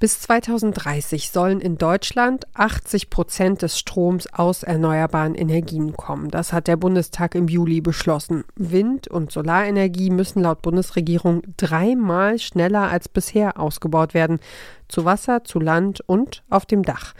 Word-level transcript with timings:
Bis 0.00 0.20
2030 0.20 1.32
sollen 1.32 1.60
in 1.60 1.76
Deutschland 1.76 2.46
80 2.54 3.10
Prozent 3.10 3.62
des 3.62 3.76
Stroms 3.76 4.32
aus 4.32 4.62
erneuerbaren 4.62 5.34
Energien 5.34 5.94
kommen. 5.94 6.28
Das 6.30 6.52
hat 6.52 6.68
der 6.68 6.76
Bundestag 6.76 7.34
im 7.34 7.48
Juli 7.48 7.80
beschlossen. 7.80 8.44
Wind- 8.54 9.08
und 9.08 9.32
Solarenergie 9.32 10.10
müssen 10.10 10.42
laut 10.42 10.62
Bundesregierung 10.62 11.42
dreimal 11.56 12.38
schneller 12.38 12.88
als 12.88 13.08
bisher 13.08 13.58
ausgebaut 13.58 14.14
werden. 14.14 14.38
Zu 14.86 15.04
Wasser, 15.04 15.42
zu 15.42 15.58
Land 15.58 16.00
und 16.06 16.44
auf 16.48 16.64
dem 16.64 16.84
Dach. 16.84 17.14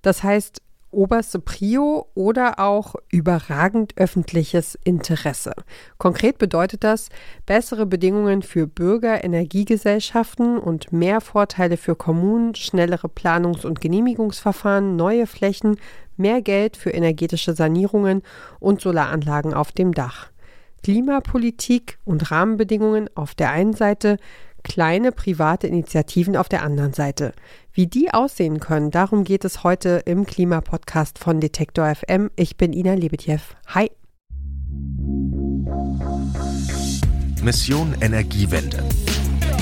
Das 0.00 0.22
heißt, 0.22 0.62
oberste 0.92 1.38
Prio 1.38 2.06
oder 2.14 2.58
auch 2.58 2.94
überragend 3.10 3.94
öffentliches 3.96 4.78
Interesse. 4.84 5.52
Konkret 5.98 6.38
bedeutet 6.38 6.84
das 6.84 7.08
bessere 7.46 7.86
Bedingungen 7.86 8.42
für 8.42 8.66
Bürger, 8.66 9.24
Energiegesellschaften 9.24 10.58
und 10.58 10.92
mehr 10.92 11.20
Vorteile 11.20 11.76
für 11.76 11.96
Kommunen, 11.96 12.54
schnellere 12.54 13.08
Planungs- 13.08 13.66
und 13.66 13.80
Genehmigungsverfahren, 13.80 14.96
neue 14.96 15.26
Flächen, 15.26 15.76
mehr 16.16 16.42
Geld 16.42 16.76
für 16.76 16.90
energetische 16.90 17.54
Sanierungen 17.54 18.22
und 18.60 18.80
Solaranlagen 18.80 19.54
auf 19.54 19.72
dem 19.72 19.92
Dach. 19.92 20.30
Klimapolitik 20.82 21.98
und 22.04 22.30
Rahmenbedingungen 22.30 23.08
auf 23.14 23.34
der 23.34 23.50
einen 23.50 23.72
Seite, 23.72 24.16
kleine 24.62 25.12
private 25.12 25.66
Initiativen 25.66 26.36
auf 26.36 26.48
der 26.48 26.62
anderen 26.62 26.92
Seite. 26.92 27.32
Wie 27.72 27.86
die 27.86 28.12
aussehen 28.12 28.60
können, 28.60 28.90
darum 28.90 29.24
geht 29.24 29.44
es 29.44 29.64
heute 29.64 30.02
im 30.04 30.26
Klimapodcast 30.26 31.18
von 31.18 31.40
Detektor 31.40 31.94
FM. 31.94 32.30
Ich 32.36 32.56
bin 32.56 32.72
Ina 32.72 32.94
Lebetjew. 32.94 33.40
Hi. 33.68 33.90
Mission 37.42 37.94
Energiewende. 38.00 38.84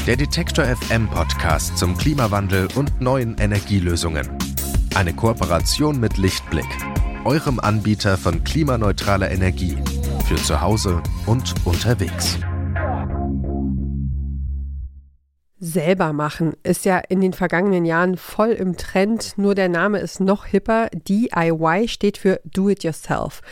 Der 0.06 0.16
Detektor 0.16 0.64
FM 0.64 1.08
Podcast 1.08 1.78
zum 1.78 1.96
Klimawandel 1.96 2.68
und 2.74 3.00
neuen 3.00 3.38
Energielösungen. 3.38 4.28
Eine 4.94 5.14
Kooperation 5.14 6.00
mit 6.00 6.18
Lichtblick, 6.18 6.66
eurem 7.24 7.60
Anbieter 7.60 8.18
von 8.18 8.42
klimaneutraler 8.44 9.30
Energie 9.30 9.76
für 10.26 10.36
zu 10.36 10.60
Hause 10.60 11.02
und 11.26 11.54
unterwegs. 11.64 12.38
Selber 15.62 16.14
machen 16.14 16.54
ist 16.62 16.86
ja 16.86 16.96
in 16.96 17.20
den 17.20 17.34
vergangenen 17.34 17.84
Jahren 17.84 18.16
voll 18.16 18.48
im 18.48 18.78
Trend, 18.78 19.36
nur 19.36 19.54
der 19.54 19.68
Name 19.68 19.98
ist 19.98 20.18
noch 20.18 20.46
hipper. 20.46 20.88
DIY 20.94 21.86
steht 21.86 22.16
für 22.16 22.40
Do 22.44 22.70
It 22.70 22.82
Yourself. 22.82 23.42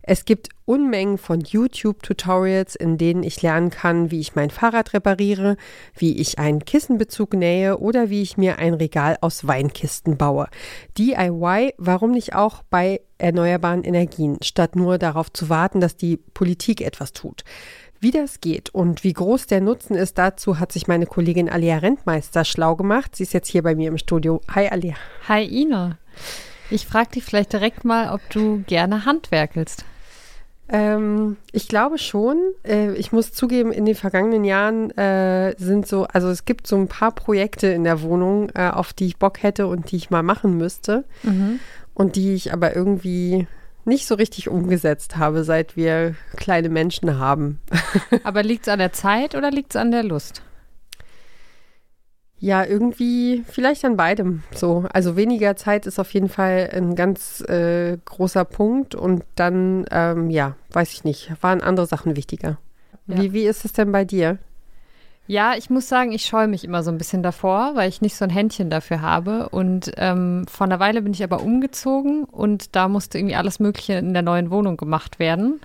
Es 0.00 0.24
gibt 0.24 0.48
Unmengen 0.64 1.18
von 1.18 1.42
YouTube-Tutorials, 1.42 2.74
in 2.74 2.96
denen 2.96 3.22
ich 3.22 3.42
lernen 3.42 3.68
kann, 3.68 4.10
wie 4.10 4.20
ich 4.20 4.34
mein 4.34 4.48
Fahrrad 4.48 4.94
repariere, 4.94 5.58
wie 5.94 6.16
ich 6.16 6.38
einen 6.38 6.64
Kissenbezug 6.64 7.34
nähe 7.34 7.76
oder 7.76 8.08
wie 8.08 8.22
ich 8.22 8.38
mir 8.38 8.58
ein 8.58 8.72
Regal 8.72 9.18
aus 9.20 9.46
Weinkisten 9.46 10.16
baue. 10.16 10.48
DIY, 10.96 11.74
warum 11.76 12.12
nicht 12.12 12.34
auch 12.34 12.62
bei 12.70 13.02
erneuerbaren 13.18 13.84
Energien, 13.84 14.38
statt 14.42 14.76
nur 14.76 14.96
darauf 14.96 15.30
zu 15.30 15.50
warten, 15.50 15.80
dass 15.80 15.96
die 15.96 16.16
Politik 16.16 16.80
etwas 16.80 17.12
tut. 17.12 17.44
Wie 18.00 18.12
das 18.12 18.40
geht 18.40 18.70
und 18.70 19.02
wie 19.02 19.12
groß 19.12 19.48
der 19.48 19.60
Nutzen 19.60 19.94
ist, 19.96 20.18
dazu 20.18 20.60
hat 20.60 20.70
sich 20.70 20.86
meine 20.86 21.06
Kollegin 21.06 21.48
Alia 21.48 21.78
Rentmeister 21.78 22.44
schlau 22.44 22.76
gemacht. 22.76 23.16
Sie 23.16 23.24
ist 23.24 23.32
jetzt 23.32 23.48
hier 23.48 23.64
bei 23.64 23.74
mir 23.74 23.88
im 23.88 23.98
Studio. 23.98 24.40
Hi 24.54 24.68
Alia. 24.68 24.94
Hi 25.26 25.44
Ina. 25.44 25.98
Ich 26.70 26.86
frage 26.86 27.10
dich 27.14 27.24
vielleicht 27.24 27.52
direkt 27.52 27.84
mal, 27.84 28.14
ob 28.14 28.20
du 28.30 28.62
gerne 28.68 29.04
handwerkelst. 29.04 29.84
Ähm, 30.68 31.38
ich 31.50 31.66
glaube 31.66 31.98
schon. 31.98 32.38
Äh, 32.62 32.92
ich 32.92 33.10
muss 33.10 33.32
zugeben, 33.32 33.72
in 33.72 33.84
den 33.84 33.96
vergangenen 33.96 34.44
Jahren 34.44 34.96
äh, 34.96 35.56
sind 35.58 35.88
so, 35.88 36.04
also 36.04 36.28
es 36.28 36.44
gibt 36.44 36.68
so 36.68 36.76
ein 36.76 36.86
paar 36.86 37.10
Projekte 37.10 37.66
in 37.66 37.82
der 37.82 38.02
Wohnung, 38.02 38.50
äh, 38.54 38.68
auf 38.68 38.92
die 38.92 39.06
ich 39.06 39.16
Bock 39.16 39.42
hätte 39.42 39.66
und 39.66 39.90
die 39.90 39.96
ich 39.96 40.10
mal 40.10 40.22
machen 40.22 40.56
müsste. 40.56 41.04
Mhm. 41.24 41.58
Und 41.94 42.14
die 42.14 42.34
ich 42.34 42.52
aber 42.52 42.76
irgendwie 42.76 43.48
nicht 43.88 44.06
so 44.06 44.14
richtig 44.14 44.48
umgesetzt 44.48 45.16
habe, 45.16 45.44
seit 45.44 45.76
wir 45.76 46.14
kleine 46.36 46.68
Menschen 46.68 47.18
haben. 47.18 47.60
Aber 48.24 48.42
liegt 48.42 48.66
es 48.66 48.72
an 48.72 48.78
der 48.78 48.92
Zeit 48.92 49.34
oder 49.34 49.50
liegt 49.50 49.70
es 49.70 49.76
an 49.76 49.90
der 49.90 50.04
Lust? 50.04 50.42
Ja, 52.40 52.64
irgendwie 52.64 53.44
vielleicht 53.48 53.84
an 53.84 53.96
beidem. 53.96 54.44
So, 54.54 54.84
also 54.92 55.16
weniger 55.16 55.56
Zeit 55.56 55.86
ist 55.86 55.98
auf 55.98 56.14
jeden 56.14 56.28
Fall 56.28 56.70
ein 56.72 56.94
ganz 56.94 57.40
äh, 57.40 57.98
großer 58.04 58.44
Punkt 58.44 58.94
und 58.94 59.24
dann, 59.34 59.86
ähm, 59.90 60.30
ja, 60.30 60.54
weiß 60.70 60.92
ich 60.92 61.02
nicht, 61.02 61.32
waren 61.40 61.60
andere 61.60 61.86
Sachen 61.86 62.14
wichtiger. 62.14 62.58
Ja. 63.08 63.20
Wie, 63.20 63.32
wie 63.32 63.44
ist 63.44 63.64
es 63.64 63.72
denn 63.72 63.90
bei 63.90 64.04
dir? 64.04 64.38
Ja, 65.30 65.54
ich 65.58 65.68
muss 65.68 65.90
sagen, 65.90 66.12
ich 66.12 66.24
scheue 66.24 66.48
mich 66.48 66.64
immer 66.64 66.82
so 66.82 66.90
ein 66.90 66.96
bisschen 66.96 67.22
davor, 67.22 67.72
weil 67.74 67.90
ich 67.90 68.00
nicht 68.00 68.16
so 68.16 68.24
ein 68.24 68.30
Händchen 68.30 68.70
dafür 68.70 69.02
habe. 69.02 69.50
Und 69.50 69.92
ähm, 69.98 70.46
vor 70.50 70.66
einer 70.66 70.80
Weile 70.80 71.02
bin 71.02 71.12
ich 71.12 71.22
aber 71.22 71.42
umgezogen 71.42 72.24
und 72.24 72.74
da 72.74 72.88
musste 72.88 73.18
irgendwie 73.18 73.36
alles 73.36 73.60
Mögliche 73.60 73.92
in 73.92 74.14
der 74.14 74.22
neuen 74.22 74.50
Wohnung 74.50 74.78
gemacht 74.78 75.18
werden. 75.18 75.60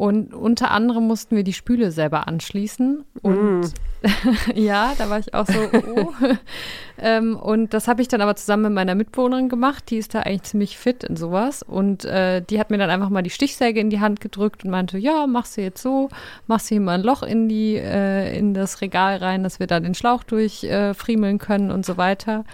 Und 0.00 0.32
unter 0.32 0.70
anderem 0.70 1.06
mussten 1.06 1.36
wir 1.36 1.44
die 1.44 1.52
Spüle 1.52 1.90
selber 1.90 2.26
anschließen. 2.26 3.04
Und 3.20 3.60
mm. 3.60 3.64
ja, 4.54 4.94
da 4.96 5.10
war 5.10 5.18
ich 5.18 5.34
auch 5.34 5.44
so, 5.44 5.60
oh. 5.74 6.14
ähm, 6.98 7.36
und 7.36 7.74
das 7.74 7.86
habe 7.86 8.00
ich 8.00 8.08
dann 8.08 8.22
aber 8.22 8.34
zusammen 8.34 8.62
mit 8.62 8.72
meiner 8.72 8.94
Mitbewohnerin 8.94 9.50
gemacht. 9.50 9.90
Die 9.90 9.98
ist 9.98 10.14
da 10.14 10.20
eigentlich 10.20 10.44
ziemlich 10.44 10.78
fit 10.78 11.04
in 11.04 11.16
sowas. 11.16 11.62
Und 11.62 12.06
äh, 12.06 12.40
die 12.40 12.58
hat 12.58 12.70
mir 12.70 12.78
dann 12.78 12.88
einfach 12.88 13.10
mal 13.10 13.20
die 13.20 13.28
Stichsäge 13.28 13.78
in 13.78 13.90
die 13.90 14.00
Hand 14.00 14.22
gedrückt 14.22 14.64
und 14.64 14.70
meinte, 14.70 14.96
ja, 14.96 15.26
machst 15.26 15.58
du 15.58 15.60
jetzt 15.60 15.82
so, 15.82 16.08
machst 16.46 16.70
du 16.70 16.76
hier 16.76 16.80
mal 16.80 16.94
ein 16.94 17.02
Loch 17.02 17.22
in 17.22 17.50
die, 17.50 17.76
äh, 17.76 18.34
in 18.38 18.54
das 18.54 18.80
Regal 18.80 19.18
rein, 19.18 19.42
dass 19.42 19.60
wir 19.60 19.66
da 19.66 19.80
den 19.80 19.94
Schlauch 19.94 20.24
durchfriemeln 20.24 21.36
äh, 21.36 21.38
können 21.38 21.70
und 21.70 21.84
so 21.84 21.98
weiter. 21.98 22.46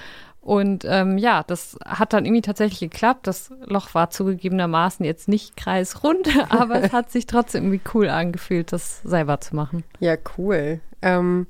Und 0.46 0.84
ähm, 0.88 1.18
ja, 1.18 1.42
das 1.42 1.76
hat 1.84 2.12
dann 2.12 2.24
irgendwie 2.24 2.40
tatsächlich 2.40 2.78
geklappt. 2.78 3.26
Das 3.26 3.50
Loch 3.64 3.94
war 3.94 4.10
zugegebenermaßen 4.10 5.04
jetzt 5.04 5.26
nicht 5.26 5.56
kreisrund, 5.56 6.28
aber 6.50 6.84
es 6.84 6.92
hat 6.92 7.10
sich 7.10 7.26
trotzdem 7.26 7.64
irgendwie 7.64 7.90
cool 7.94 8.08
angefühlt, 8.08 8.70
das 8.70 9.02
selber 9.02 9.40
zu 9.40 9.56
machen. 9.56 9.82
Ja, 9.98 10.14
cool. 10.38 10.78
Ähm, 11.02 11.48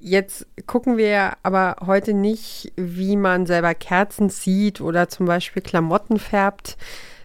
jetzt 0.00 0.48
gucken 0.66 0.96
wir 0.96 1.34
aber 1.44 1.76
heute 1.86 2.12
nicht, 2.12 2.72
wie 2.74 3.14
man 3.16 3.46
selber 3.46 3.72
Kerzen 3.72 4.30
zieht 4.30 4.80
oder 4.80 5.08
zum 5.08 5.26
Beispiel 5.26 5.62
Klamotten 5.62 6.18
färbt, 6.18 6.76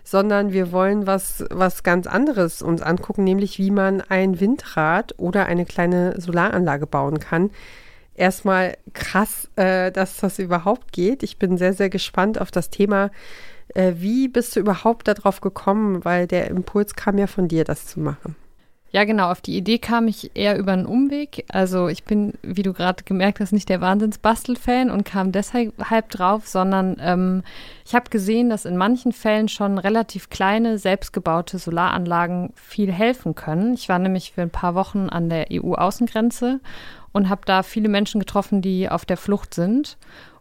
sondern 0.04 0.54
wir 0.54 0.72
wollen 0.72 1.08
was, 1.08 1.44
was 1.50 1.82
ganz 1.82 2.06
anderes 2.06 2.62
uns 2.62 2.84
angucken, 2.84 3.24
nämlich 3.24 3.58
wie 3.58 3.72
man 3.72 4.02
ein 4.10 4.40
Windrad 4.40 5.16
oder 5.18 5.48
eine 5.48 5.66
kleine 5.66 6.22
Solaranlage 6.22 6.86
bauen 6.86 7.20
kann 7.20 7.50
erstmal 8.18 8.78
krass, 8.94 9.50
äh, 9.56 9.92
dass 9.92 10.18
das 10.18 10.40
überhaupt 10.40 10.92
geht. 10.92 11.24
Ich 11.24 11.38
bin 11.38 11.58
sehr, 11.58 11.74
sehr 11.74 11.90
gespannt 11.90 12.42
auf 12.42 12.52
das 12.52 12.70
Thema. 12.70 13.12
Äh, 13.74 13.94
wie 13.98 14.28
bist 14.28 14.56
du 14.56 14.60
überhaupt 14.60 15.08
darauf 15.08 15.42
gekommen? 15.42 16.04
Weil 16.04 16.28
der 16.28 16.50
Impuls 16.50 16.96
kam 16.96 17.18
ja 17.18 17.28
von 17.28 17.48
dir, 17.48 17.64
das 17.64 17.86
zu 17.86 18.00
machen. 18.00 18.36
Ja, 18.92 19.04
genau. 19.04 19.30
Auf 19.30 19.42
die 19.42 19.58
Idee 19.58 19.80
kam 19.80 20.08
ich 20.08 20.32
eher 20.34 20.58
über 20.58 20.72
einen 20.72 20.86
Umweg. 20.86 21.46
Also 21.50 21.90
ich 21.90 22.06
bin, 22.06 22.34
wie 22.42 22.64
du 22.64 22.72
gerade 22.72 23.04
gemerkt 23.04 23.42
hast, 23.42 23.52
nicht 23.52 23.68
der 23.68 23.82
Wahnsinns-Bastel-Fan 23.82 24.90
und 24.90 25.04
kam 25.04 25.34
deshalb 25.34 26.10
drauf, 26.10 26.48
sondern 26.48 26.96
ähm, 27.02 27.44
ich 27.86 27.96
habe 27.96 28.10
gesehen, 28.10 28.50
dass 28.50 28.64
in 28.64 28.78
manchen 28.78 29.12
Fällen 29.12 29.50
schon 29.50 29.78
relativ 29.78 30.30
kleine, 30.30 30.78
selbstgebaute 30.78 31.60
Solaranlagen 31.60 32.54
viel 32.56 32.92
helfen 32.92 33.36
können. 33.36 33.74
Ich 33.74 33.90
war 33.90 34.00
nämlich 34.00 34.32
für 34.32 34.42
ein 34.42 34.50
paar 34.50 34.74
Wochen 34.74 35.10
an 35.10 35.28
der 35.28 35.48
EU-Außengrenze 35.52 36.62
und 37.18 37.30
habe 37.30 37.42
da 37.46 37.64
viele 37.64 37.90
Menschen 37.90 38.20
getroffen, 38.20 38.62
die 38.62 38.90
auf 38.90 39.04
der 39.04 39.18
Flucht 39.18 39.54
sind. 39.54 39.98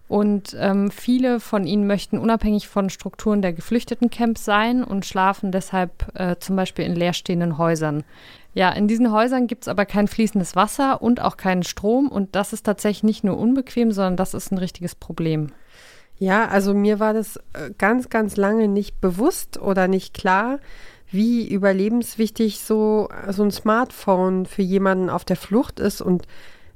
Und 0.08 0.54
ähm, 0.60 0.90
viele 0.92 1.40
von 1.40 1.66
ihnen 1.66 1.86
möchten 1.86 2.18
unabhängig 2.18 2.68
von 2.68 2.90
Strukturen 2.90 3.42
der 3.42 3.52
Geflüchtetencamps 3.52 4.44
sein 4.44 4.84
und 4.84 5.04
schlafen 5.04 5.50
deshalb 5.50 6.06
äh, 6.14 6.36
zum 6.38 6.54
Beispiel 6.54 6.84
in 6.84 6.94
leerstehenden 6.94 7.58
Häusern. 7.58 8.04
Ja, 8.54 8.70
in 8.70 8.86
diesen 8.86 9.10
Häusern 9.10 9.48
gibt 9.48 9.64
es 9.64 9.68
aber 9.68 9.84
kein 9.84 10.06
fließendes 10.06 10.54
Wasser 10.54 11.02
und 11.02 11.20
auch 11.20 11.36
keinen 11.36 11.64
Strom. 11.64 12.08
Und 12.08 12.36
das 12.36 12.52
ist 12.52 12.64
tatsächlich 12.64 13.02
nicht 13.02 13.24
nur 13.24 13.36
unbequem, 13.36 13.90
sondern 13.90 14.16
das 14.16 14.34
ist 14.34 14.52
ein 14.52 14.58
richtiges 14.58 14.94
Problem. 14.94 15.48
Ja, 16.18 16.46
also 16.46 16.72
mir 16.72 17.00
war 17.00 17.14
das 17.14 17.38
äh, 17.54 17.70
ganz, 17.76 18.08
ganz 18.10 18.36
lange 18.36 18.68
nicht 18.68 19.00
bewusst 19.00 19.58
oder 19.58 19.88
nicht 19.88 20.14
klar, 20.14 20.60
wie 21.10 21.48
überlebenswichtig 21.48 22.60
so, 22.60 23.08
so 23.30 23.42
ein 23.42 23.50
Smartphone 23.50 24.46
für 24.46 24.62
jemanden 24.62 25.10
auf 25.10 25.24
der 25.24 25.36
Flucht 25.36 25.80
ist 25.80 26.00
und 26.00 26.26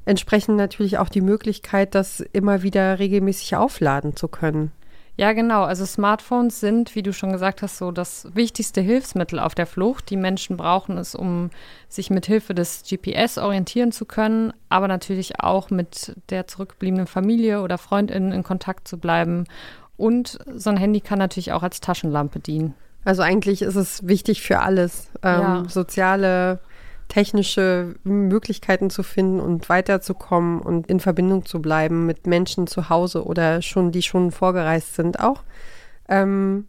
entsprechend 0.04 0.56
natürlich 0.56 0.98
auch 0.98 1.08
die 1.08 1.20
Möglichkeit, 1.20 1.94
das 1.94 2.20
immer 2.20 2.62
wieder 2.62 2.98
regelmäßig 2.98 3.56
aufladen 3.56 4.16
zu 4.16 4.28
können. 4.28 4.72
Ja, 5.16 5.34
genau. 5.34 5.64
Also 5.64 5.84
Smartphones 5.84 6.60
sind, 6.60 6.94
wie 6.94 7.02
du 7.02 7.12
schon 7.12 7.32
gesagt 7.32 7.60
hast, 7.60 7.76
so 7.76 7.90
das 7.90 8.28
wichtigste 8.34 8.80
Hilfsmittel 8.80 9.38
auf 9.38 9.54
der 9.54 9.66
Flucht. 9.66 10.08
Die 10.08 10.16
Menschen 10.16 10.56
brauchen 10.56 10.96
es, 10.96 11.14
um 11.14 11.50
sich 11.90 12.08
mit 12.08 12.24
Hilfe 12.24 12.54
des 12.54 12.84
GPS 12.88 13.36
orientieren 13.36 13.92
zu 13.92 14.06
können, 14.06 14.54
aber 14.70 14.88
natürlich 14.88 15.40
auch 15.40 15.68
mit 15.68 16.16
der 16.30 16.46
zurückgebliebenen 16.46 17.06
Familie 17.06 17.60
oder 17.60 17.76
Freundinnen 17.76 18.32
in 18.32 18.42
Kontakt 18.42 18.88
zu 18.88 18.96
bleiben. 18.96 19.44
Und 19.98 20.38
so 20.56 20.70
ein 20.70 20.78
Handy 20.78 21.02
kann 21.02 21.18
natürlich 21.18 21.52
auch 21.52 21.62
als 21.62 21.80
Taschenlampe 21.80 22.40
dienen. 22.40 22.72
Also 23.04 23.20
eigentlich 23.20 23.60
ist 23.60 23.76
es 23.76 24.06
wichtig 24.06 24.40
für 24.40 24.60
alles. 24.60 25.10
Ähm, 25.22 25.40
ja. 25.42 25.64
Soziale 25.68 26.60
technische 27.10 27.96
Möglichkeiten 28.04 28.88
zu 28.88 29.02
finden 29.02 29.40
und 29.40 29.68
weiterzukommen 29.68 30.62
und 30.62 30.86
in 30.86 31.00
Verbindung 31.00 31.44
zu 31.44 31.60
bleiben 31.60 32.06
mit 32.06 32.26
Menschen 32.26 32.66
zu 32.66 32.88
Hause 32.88 33.24
oder 33.26 33.60
schon, 33.60 33.92
die 33.92 34.02
schon 34.02 34.30
vorgereist 34.30 34.94
sind 34.94 35.20
auch. 35.20 35.42
Ähm, 36.08 36.66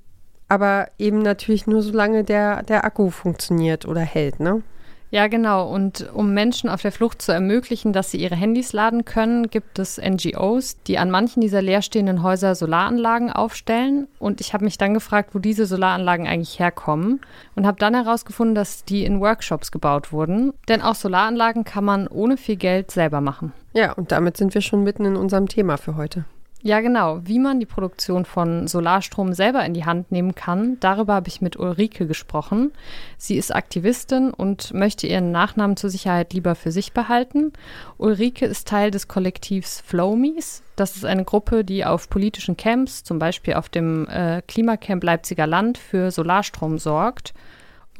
aber 0.49 0.89
eben 0.97 1.19
natürlich 1.19 1.67
nur 1.67 1.81
solange 1.81 2.25
der, 2.25 2.63
der 2.63 2.83
Akku 2.83 3.09
funktioniert 3.11 3.87
oder 3.87 4.01
hält, 4.01 4.41
ne? 4.41 4.63
Ja, 5.11 5.27
genau. 5.27 5.69
Und 5.69 6.09
um 6.13 6.33
Menschen 6.33 6.69
auf 6.69 6.81
der 6.81 6.93
Flucht 6.93 7.21
zu 7.21 7.33
ermöglichen, 7.33 7.91
dass 7.91 8.11
sie 8.11 8.17
ihre 8.17 8.35
Handys 8.35 8.71
laden 8.71 9.03
können, 9.03 9.49
gibt 9.49 9.77
es 9.77 9.99
NGOs, 10.01 10.81
die 10.83 10.97
an 10.97 11.11
manchen 11.11 11.41
dieser 11.41 11.61
leerstehenden 11.61 12.23
Häuser 12.23 12.55
Solaranlagen 12.55 13.29
aufstellen. 13.29 14.07
Und 14.19 14.39
ich 14.39 14.53
habe 14.53 14.63
mich 14.63 14.77
dann 14.77 14.93
gefragt, 14.93 15.35
wo 15.35 15.39
diese 15.39 15.65
Solaranlagen 15.65 16.27
eigentlich 16.27 16.59
herkommen 16.59 17.19
und 17.55 17.67
habe 17.67 17.77
dann 17.77 17.93
herausgefunden, 17.93 18.55
dass 18.55 18.85
die 18.85 19.03
in 19.03 19.19
Workshops 19.19 19.71
gebaut 19.71 20.13
wurden. 20.13 20.53
Denn 20.69 20.81
auch 20.81 20.95
Solaranlagen 20.95 21.65
kann 21.65 21.83
man 21.83 22.07
ohne 22.07 22.37
viel 22.37 22.55
Geld 22.55 22.89
selber 22.89 23.19
machen. 23.19 23.51
Ja, 23.73 23.91
und 23.91 24.13
damit 24.13 24.37
sind 24.37 24.53
wir 24.53 24.61
schon 24.61 24.83
mitten 24.83 25.03
in 25.03 25.17
unserem 25.17 25.49
Thema 25.49 25.77
für 25.77 25.97
heute. 25.97 26.23
Ja, 26.63 26.79
genau. 26.79 27.21
Wie 27.23 27.39
man 27.39 27.59
die 27.59 27.65
Produktion 27.65 28.23
von 28.23 28.67
Solarstrom 28.67 29.33
selber 29.33 29.65
in 29.65 29.73
die 29.73 29.85
Hand 29.85 30.11
nehmen 30.11 30.35
kann, 30.35 30.77
darüber 30.79 31.15
habe 31.15 31.27
ich 31.27 31.41
mit 31.41 31.57
Ulrike 31.57 32.05
gesprochen. 32.05 32.71
Sie 33.17 33.35
ist 33.37 33.53
Aktivistin 33.53 34.31
und 34.31 34.71
möchte 34.73 35.07
ihren 35.07 35.31
Nachnamen 35.31 35.75
zur 35.75 35.89
Sicherheit 35.89 36.33
lieber 36.33 36.53
für 36.53 36.71
sich 36.71 36.93
behalten. 36.93 37.51
Ulrike 37.97 38.45
ist 38.45 38.67
Teil 38.67 38.91
des 38.91 39.07
Kollektivs 39.07 39.81
Flowmies. 39.81 40.61
Das 40.75 40.95
ist 40.95 41.05
eine 41.05 41.23
Gruppe, 41.23 41.65
die 41.65 41.83
auf 41.83 42.09
politischen 42.09 42.57
Camps, 42.57 43.03
zum 43.03 43.17
Beispiel 43.17 43.55
auf 43.55 43.67
dem 43.67 44.07
äh, 44.07 44.43
Klimacamp 44.47 45.03
Leipziger 45.03 45.47
Land, 45.47 45.79
für 45.79 46.11
Solarstrom 46.11 46.77
sorgt. 46.77 47.33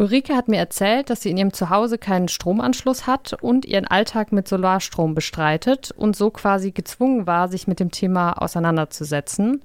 Ulrike 0.02 0.36
hat 0.36 0.48
mir 0.48 0.58
erzählt, 0.58 1.12
dass 1.12 1.22
sie 1.22 1.30
in 1.30 1.38
ihrem 1.38 1.54
Zuhause 1.54 2.00
keinen 2.00 2.28
Stromanschluss 2.28 3.06
hat 3.06 3.34
und 3.40 3.66
ihren 3.66 3.86
Alltag 3.86 4.32
mit 4.32 4.48
Solarstrom 4.48 5.14
bestreitet 5.14 5.92
und 5.92 6.16
so 6.16 6.32
quasi 6.32 6.72
gezwungen 6.72 7.28
war, 7.28 7.50
sich 7.50 7.68
mit 7.68 7.80
dem 7.80 7.92
Thema 7.92 8.42
auseinanderzusetzen. 8.42 9.62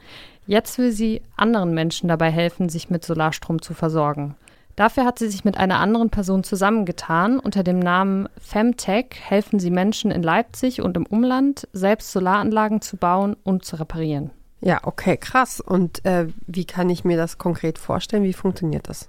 Jetzt 0.47 0.77
will 0.77 0.93
sie 0.93 1.23
anderen 1.38 1.73
Menschen 1.73 2.09
dabei 2.09 2.31
helfen, 2.31 2.69
sich 2.69 2.91
mit 2.91 3.03
Solarstrom 3.03 3.62
zu 3.62 3.73
versorgen. 3.73 4.35
Dafür 4.77 5.06
hat 5.06 5.19
sie 5.19 5.29
sich 5.29 5.47
mit 5.47 5.56
einer 5.56 5.81
anderen 5.81 6.11
Person 6.11 6.44
zusammengetan. 6.44 7.38
Unter 7.38 7.62
dem 7.62 7.79
Namen 7.79 8.29
Femtech 8.38 9.17
helfen 9.19 9.59
sie 9.59 9.71
Menschen 9.71 10.11
in 10.11 10.23
Leipzig 10.23 10.83
und 10.83 10.99
im 10.99 11.06
Umland, 11.06 11.67
selbst 11.73 12.12
Solaranlagen 12.12 12.83
zu 12.83 12.99
bauen 12.99 13.37
und 13.43 13.65
zu 13.65 13.77
reparieren. 13.77 14.33
Ja, 14.61 14.81
okay, 14.83 15.17
krass. 15.17 15.62
Und 15.62 16.05
äh, 16.05 16.27
wie 16.47 16.67
kann 16.67 16.91
ich 16.91 17.05
mir 17.05 17.17
das 17.17 17.38
konkret 17.38 17.79
vorstellen? 17.79 18.23
Wie 18.23 18.35
funktioniert 18.35 18.91
das? 18.91 19.09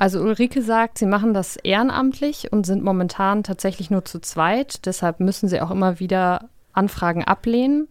Also 0.00 0.22
Ulrike 0.22 0.62
sagt, 0.62 0.96
sie 0.96 1.04
machen 1.04 1.34
das 1.34 1.56
ehrenamtlich 1.56 2.50
und 2.50 2.64
sind 2.64 2.82
momentan 2.82 3.42
tatsächlich 3.42 3.90
nur 3.90 4.02
zu 4.02 4.18
zweit. 4.18 4.86
Deshalb 4.86 5.20
müssen 5.20 5.46
sie 5.46 5.60
auch 5.60 5.70
immer 5.70 6.00
wieder 6.00 6.48
Anfragen 6.72 7.22
ablehnen. 7.22 7.86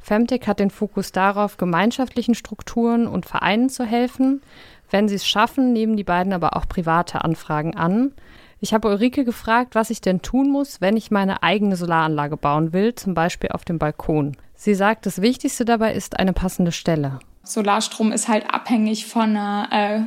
Femtech 0.00 0.48
hat 0.48 0.58
den 0.58 0.70
Fokus 0.70 1.12
darauf, 1.12 1.58
gemeinschaftlichen 1.58 2.34
Strukturen 2.34 3.06
und 3.06 3.26
Vereinen 3.26 3.68
zu 3.68 3.84
helfen. 3.84 4.42
Wenn 4.90 5.06
sie 5.06 5.14
es 5.14 5.24
schaffen, 5.24 5.72
nehmen 5.72 5.96
die 5.96 6.02
beiden 6.02 6.32
aber 6.32 6.56
auch 6.56 6.66
private 6.68 7.22
Anfragen 7.22 7.76
an. 7.76 8.10
Ich 8.58 8.74
habe 8.74 8.88
Ulrike 8.88 9.24
gefragt, 9.24 9.76
was 9.76 9.90
ich 9.90 10.00
denn 10.00 10.20
tun 10.20 10.50
muss, 10.50 10.80
wenn 10.80 10.96
ich 10.96 11.12
meine 11.12 11.44
eigene 11.44 11.76
Solaranlage 11.76 12.36
bauen 12.36 12.72
will, 12.72 12.96
zum 12.96 13.14
Beispiel 13.14 13.50
auf 13.50 13.64
dem 13.64 13.78
Balkon. 13.78 14.36
Sie 14.56 14.74
sagt, 14.74 15.06
das 15.06 15.22
Wichtigste 15.22 15.64
dabei 15.64 15.94
ist 15.94 16.18
eine 16.18 16.32
passende 16.32 16.72
Stelle. 16.72 17.20
Solarstrom 17.44 18.10
ist 18.10 18.26
halt 18.26 18.52
abhängig 18.52 19.06
von 19.06 19.36
einer 19.36 19.68
äh, 19.70 20.00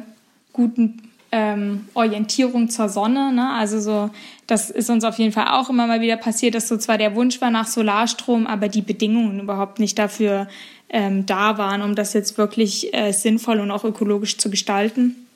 guten 0.51 1.11
ähm, 1.35 1.89
Orientierung 1.93 2.69
zur 2.69 2.87
Sonne. 2.87 3.33
Ne? 3.33 3.51
Also 3.51 3.81
so, 3.81 4.09
das 4.47 4.69
ist 4.69 4.89
uns 4.89 5.03
auf 5.03 5.19
jeden 5.19 5.33
Fall 5.33 5.49
auch 5.49 5.69
immer 5.69 5.85
mal 5.85 5.99
wieder 5.99 6.15
passiert, 6.15 6.55
dass 6.55 6.69
so 6.69 6.77
zwar 6.77 6.97
der 6.97 7.13
Wunsch 7.13 7.41
war 7.41 7.51
nach 7.51 7.67
Solarstrom, 7.67 8.47
aber 8.47 8.69
die 8.69 8.81
Bedingungen 8.81 9.41
überhaupt 9.41 9.79
nicht 9.79 9.99
dafür 9.99 10.47
ähm, 10.87 11.25
da 11.25 11.57
waren, 11.57 11.81
um 11.81 11.93
das 11.93 12.13
jetzt 12.13 12.37
wirklich 12.37 12.93
äh, 12.93 13.11
sinnvoll 13.11 13.59
und 13.59 13.69
auch 13.69 13.83
ökologisch 13.83 14.37
zu 14.37 14.49
gestalten. 14.49 15.27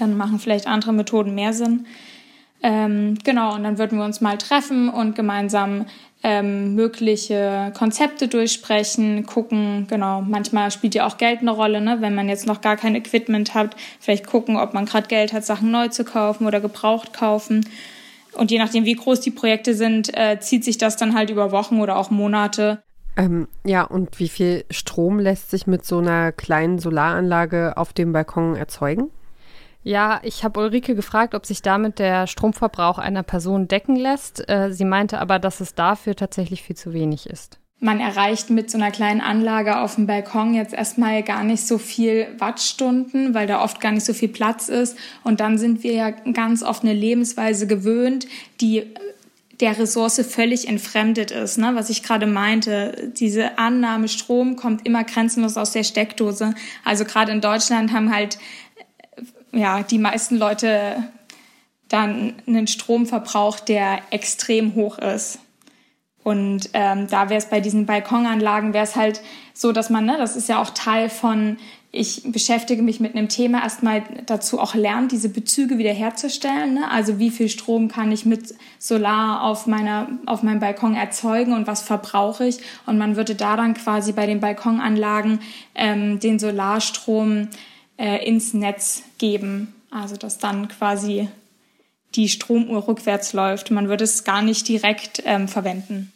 Dann 0.00 0.16
machen 0.16 0.40
vielleicht 0.40 0.66
andere 0.66 0.92
Methoden 0.92 1.36
mehr 1.36 1.52
Sinn. 1.52 1.86
Ähm, 2.62 3.16
genau, 3.24 3.54
und 3.54 3.64
dann 3.64 3.78
würden 3.78 3.98
wir 3.98 4.04
uns 4.04 4.20
mal 4.20 4.36
treffen 4.36 4.88
und 4.90 5.14
gemeinsam 5.14 5.86
ähm, 6.22 6.74
mögliche 6.74 7.72
Konzepte 7.76 8.28
durchsprechen, 8.28 9.24
gucken, 9.24 9.86
genau, 9.88 10.20
manchmal 10.20 10.70
spielt 10.70 10.94
ja 10.94 11.06
auch 11.06 11.16
Geld 11.16 11.40
eine 11.40 11.52
Rolle, 11.52 11.80
ne? 11.80 11.98
wenn 12.00 12.14
man 12.14 12.28
jetzt 12.28 12.46
noch 12.46 12.60
gar 12.60 12.76
kein 12.76 12.94
Equipment 12.94 13.54
hat, 13.54 13.74
vielleicht 13.98 14.26
gucken, 14.26 14.56
ob 14.56 14.74
man 14.74 14.84
gerade 14.84 15.08
Geld 15.08 15.32
hat, 15.32 15.44
Sachen 15.44 15.70
neu 15.70 15.88
zu 15.88 16.04
kaufen 16.04 16.46
oder 16.46 16.60
gebraucht 16.60 17.14
kaufen. 17.14 17.66
Und 18.34 18.50
je 18.50 18.58
nachdem, 18.58 18.84
wie 18.84 18.94
groß 18.94 19.20
die 19.20 19.30
Projekte 19.30 19.74
sind, 19.74 20.16
äh, 20.16 20.38
zieht 20.40 20.64
sich 20.64 20.78
das 20.78 20.96
dann 20.96 21.14
halt 21.14 21.30
über 21.30 21.52
Wochen 21.52 21.80
oder 21.80 21.96
auch 21.96 22.10
Monate. 22.10 22.82
Ähm, 23.16 23.48
ja, 23.64 23.82
und 23.82 24.18
wie 24.20 24.28
viel 24.28 24.64
Strom 24.70 25.18
lässt 25.18 25.50
sich 25.50 25.66
mit 25.66 25.84
so 25.84 25.98
einer 25.98 26.32
kleinen 26.32 26.78
Solaranlage 26.78 27.76
auf 27.76 27.92
dem 27.92 28.12
Balkon 28.12 28.54
erzeugen? 28.54 29.10
Ja, 29.82 30.20
ich 30.22 30.44
habe 30.44 30.60
Ulrike 30.60 30.94
gefragt, 30.94 31.34
ob 31.34 31.46
sich 31.46 31.62
damit 31.62 31.98
der 31.98 32.26
Stromverbrauch 32.26 32.98
einer 32.98 33.22
Person 33.22 33.66
decken 33.66 33.96
lässt. 33.96 34.48
Äh, 34.48 34.72
sie 34.72 34.84
meinte 34.84 35.18
aber, 35.18 35.38
dass 35.38 35.60
es 35.60 35.74
dafür 35.74 36.14
tatsächlich 36.14 36.62
viel 36.62 36.76
zu 36.76 36.92
wenig 36.92 37.26
ist. 37.26 37.58
Man 37.82 37.98
erreicht 37.98 38.50
mit 38.50 38.70
so 38.70 38.76
einer 38.76 38.90
kleinen 38.90 39.22
Anlage 39.22 39.78
auf 39.78 39.94
dem 39.94 40.06
Balkon 40.06 40.52
jetzt 40.52 40.74
erstmal 40.74 41.22
gar 41.22 41.44
nicht 41.44 41.66
so 41.66 41.78
viel 41.78 42.26
Wattstunden, 42.38 43.32
weil 43.32 43.46
da 43.46 43.64
oft 43.64 43.80
gar 43.80 43.92
nicht 43.92 44.04
so 44.04 44.12
viel 44.12 44.28
Platz 44.28 44.68
ist. 44.68 44.98
Und 45.24 45.40
dann 45.40 45.56
sind 45.56 45.82
wir 45.82 45.94
ja 45.94 46.10
ganz 46.10 46.62
oft 46.62 46.82
eine 46.82 46.92
Lebensweise 46.92 47.66
gewöhnt, 47.66 48.26
die 48.60 48.84
der 49.60 49.78
Ressource 49.78 50.20
völlig 50.26 50.68
entfremdet 50.68 51.30
ist, 51.30 51.58
ne? 51.58 51.72
was 51.74 51.90
ich 51.90 52.02
gerade 52.02 52.26
meinte. 52.26 53.12
Diese 53.16 53.58
Annahme, 53.58 54.08
Strom 54.08 54.56
kommt 54.56 54.86
immer 54.86 55.04
grenzenlos 55.04 55.56
aus 55.56 55.72
der 55.72 55.84
Steckdose. 55.84 56.54
Also 56.84 57.04
gerade 57.04 57.32
in 57.32 57.40
Deutschland 57.40 57.92
haben 57.92 58.14
halt 58.14 58.38
ja, 59.52 59.82
die 59.82 59.98
meisten 59.98 60.36
Leute 60.36 61.04
dann 61.88 62.34
einen 62.46 62.66
Stromverbrauch, 62.66 63.60
der 63.60 64.00
extrem 64.10 64.74
hoch 64.74 64.98
ist. 64.98 65.40
Und 66.22 66.70
ähm, 66.74 67.06
da 67.08 67.30
wäre 67.30 67.38
es 67.38 67.46
bei 67.46 67.60
diesen 67.60 67.86
Balkonanlagen, 67.86 68.74
wäre 68.74 68.84
es 68.84 68.94
halt 68.94 69.22
so, 69.54 69.72
dass 69.72 69.90
man, 69.90 70.04
ne, 70.04 70.16
das 70.18 70.36
ist 70.36 70.48
ja 70.48 70.60
auch 70.60 70.70
Teil 70.70 71.08
von, 71.08 71.56
ich 71.92 72.22
beschäftige 72.30 72.82
mich 72.82 73.00
mit 73.00 73.16
einem 73.16 73.28
Thema, 73.28 73.62
erstmal 73.62 74.02
dazu 74.26 74.60
auch 74.60 74.74
lernt, 74.74 75.10
diese 75.10 75.28
Bezüge 75.28 75.78
wiederherzustellen. 75.78 76.74
Ne? 76.74 76.90
Also 76.90 77.18
wie 77.18 77.30
viel 77.30 77.48
Strom 77.48 77.88
kann 77.88 78.12
ich 78.12 78.26
mit 78.26 78.54
Solar 78.78 79.42
auf, 79.42 79.66
meiner, 79.66 80.08
auf 80.26 80.42
meinem 80.42 80.60
Balkon 80.60 80.94
erzeugen 80.94 81.52
und 81.52 81.66
was 81.66 81.82
verbrauche 81.82 82.46
ich? 82.46 82.58
Und 82.86 82.98
man 82.98 83.16
würde 83.16 83.34
da 83.34 83.56
dann 83.56 83.74
quasi 83.74 84.12
bei 84.12 84.26
den 84.26 84.40
Balkonanlagen 84.40 85.40
ähm, 85.74 86.20
den 86.20 86.38
Solarstrom 86.38 87.48
äh, 88.00 88.26
ins 88.26 88.54
Netz 88.54 89.02
geben. 89.18 89.74
Also 89.90 90.16
dass 90.16 90.38
dann 90.38 90.68
quasi 90.68 91.28
die 92.14 92.28
Stromuhr 92.28 92.88
rückwärts 92.88 93.32
läuft. 93.32 93.70
Man 93.70 93.88
würde 93.88 94.04
es 94.04 94.24
gar 94.24 94.42
nicht 94.42 94.66
direkt 94.66 95.22
ähm, 95.24 95.46
verwenden. 95.46 96.12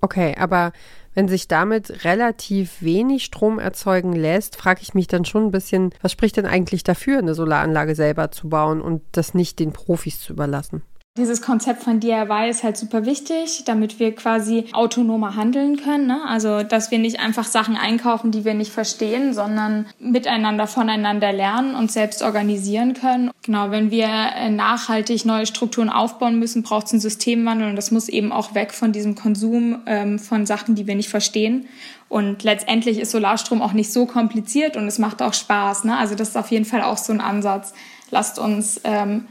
Okay, 0.00 0.36
aber 0.38 0.72
wenn 1.14 1.28
sich 1.28 1.48
damit 1.48 2.04
relativ 2.04 2.82
wenig 2.82 3.24
Strom 3.24 3.58
erzeugen 3.58 4.12
lässt, 4.12 4.56
frage 4.56 4.82
ich 4.82 4.94
mich 4.94 5.06
dann 5.06 5.24
schon 5.24 5.46
ein 5.46 5.50
bisschen, 5.50 5.90
was 6.02 6.12
spricht 6.12 6.36
denn 6.36 6.46
eigentlich 6.46 6.82
dafür, 6.84 7.18
eine 7.18 7.34
Solaranlage 7.34 7.94
selber 7.94 8.30
zu 8.30 8.48
bauen 8.48 8.82
und 8.82 9.02
das 9.12 9.32
nicht 9.32 9.60
den 9.60 9.72
Profis 9.72 10.20
zu 10.20 10.32
überlassen? 10.32 10.82
Dieses 11.16 11.42
Konzept 11.42 11.84
von 11.84 12.00
DIY 12.00 12.50
ist 12.50 12.64
halt 12.64 12.76
super 12.76 13.06
wichtig, 13.06 13.62
damit 13.66 14.00
wir 14.00 14.16
quasi 14.16 14.64
autonomer 14.72 15.36
handeln 15.36 15.76
können. 15.76 16.08
Ne? 16.08 16.20
Also, 16.26 16.64
dass 16.64 16.90
wir 16.90 16.98
nicht 16.98 17.20
einfach 17.20 17.44
Sachen 17.44 17.76
einkaufen, 17.76 18.32
die 18.32 18.44
wir 18.44 18.54
nicht 18.54 18.72
verstehen, 18.72 19.32
sondern 19.32 19.86
miteinander 20.00 20.66
voneinander 20.66 21.32
lernen 21.32 21.76
und 21.76 21.92
selbst 21.92 22.22
organisieren 22.22 22.94
können. 22.94 23.30
Genau, 23.42 23.70
wenn 23.70 23.92
wir 23.92 24.08
äh, 24.08 24.50
nachhaltig 24.50 25.24
neue 25.24 25.46
Strukturen 25.46 25.88
aufbauen 25.88 26.40
müssen, 26.40 26.64
braucht 26.64 26.86
es 26.86 26.94
einen 26.94 27.00
Systemwandel 27.00 27.68
und 27.70 27.76
das 27.76 27.92
muss 27.92 28.08
eben 28.08 28.32
auch 28.32 28.56
weg 28.56 28.74
von 28.74 28.90
diesem 28.90 29.14
Konsum 29.14 29.82
ähm, 29.86 30.18
von 30.18 30.46
Sachen, 30.46 30.74
die 30.74 30.88
wir 30.88 30.96
nicht 30.96 31.10
verstehen. 31.10 31.68
Und 32.08 32.42
letztendlich 32.42 32.98
ist 32.98 33.12
Solarstrom 33.12 33.62
auch 33.62 33.72
nicht 33.72 33.92
so 33.92 34.06
kompliziert 34.06 34.76
und 34.76 34.88
es 34.88 34.98
macht 34.98 35.22
auch 35.22 35.32
Spaß. 35.32 35.84
Ne? 35.84 35.96
Also 35.96 36.16
das 36.16 36.30
ist 36.30 36.36
auf 36.36 36.50
jeden 36.50 36.64
Fall 36.64 36.82
auch 36.82 36.98
so 36.98 37.12
ein 37.12 37.20
Ansatz. 37.20 37.72
Lasst 38.10 38.40
uns 38.40 38.80
ähm, 38.82 39.26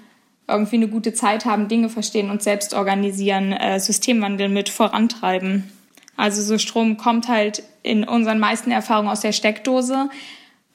irgendwie 0.47 0.75
eine 0.75 0.87
gute 0.87 1.13
Zeit 1.13 1.45
haben, 1.45 1.67
Dinge 1.67 1.89
verstehen 1.89 2.29
und 2.29 2.43
selbst 2.43 2.73
organisieren, 2.73 3.53
äh, 3.53 3.79
Systemwandel 3.79 4.49
mit 4.49 4.69
vorantreiben. 4.69 5.71
Also 6.17 6.41
so 6.41 6.57
Strom 6.57 6.97
kommt 6.97 7.27
halt 7.27 7.63
in 7.81 8.03
unseren 8.03 8.39
meisten 8.39 8.71
Erfahrungen 8.71 9.09
aus 9.09 9.21
der 9.21 9.31
Steckdose. 9.31 10.09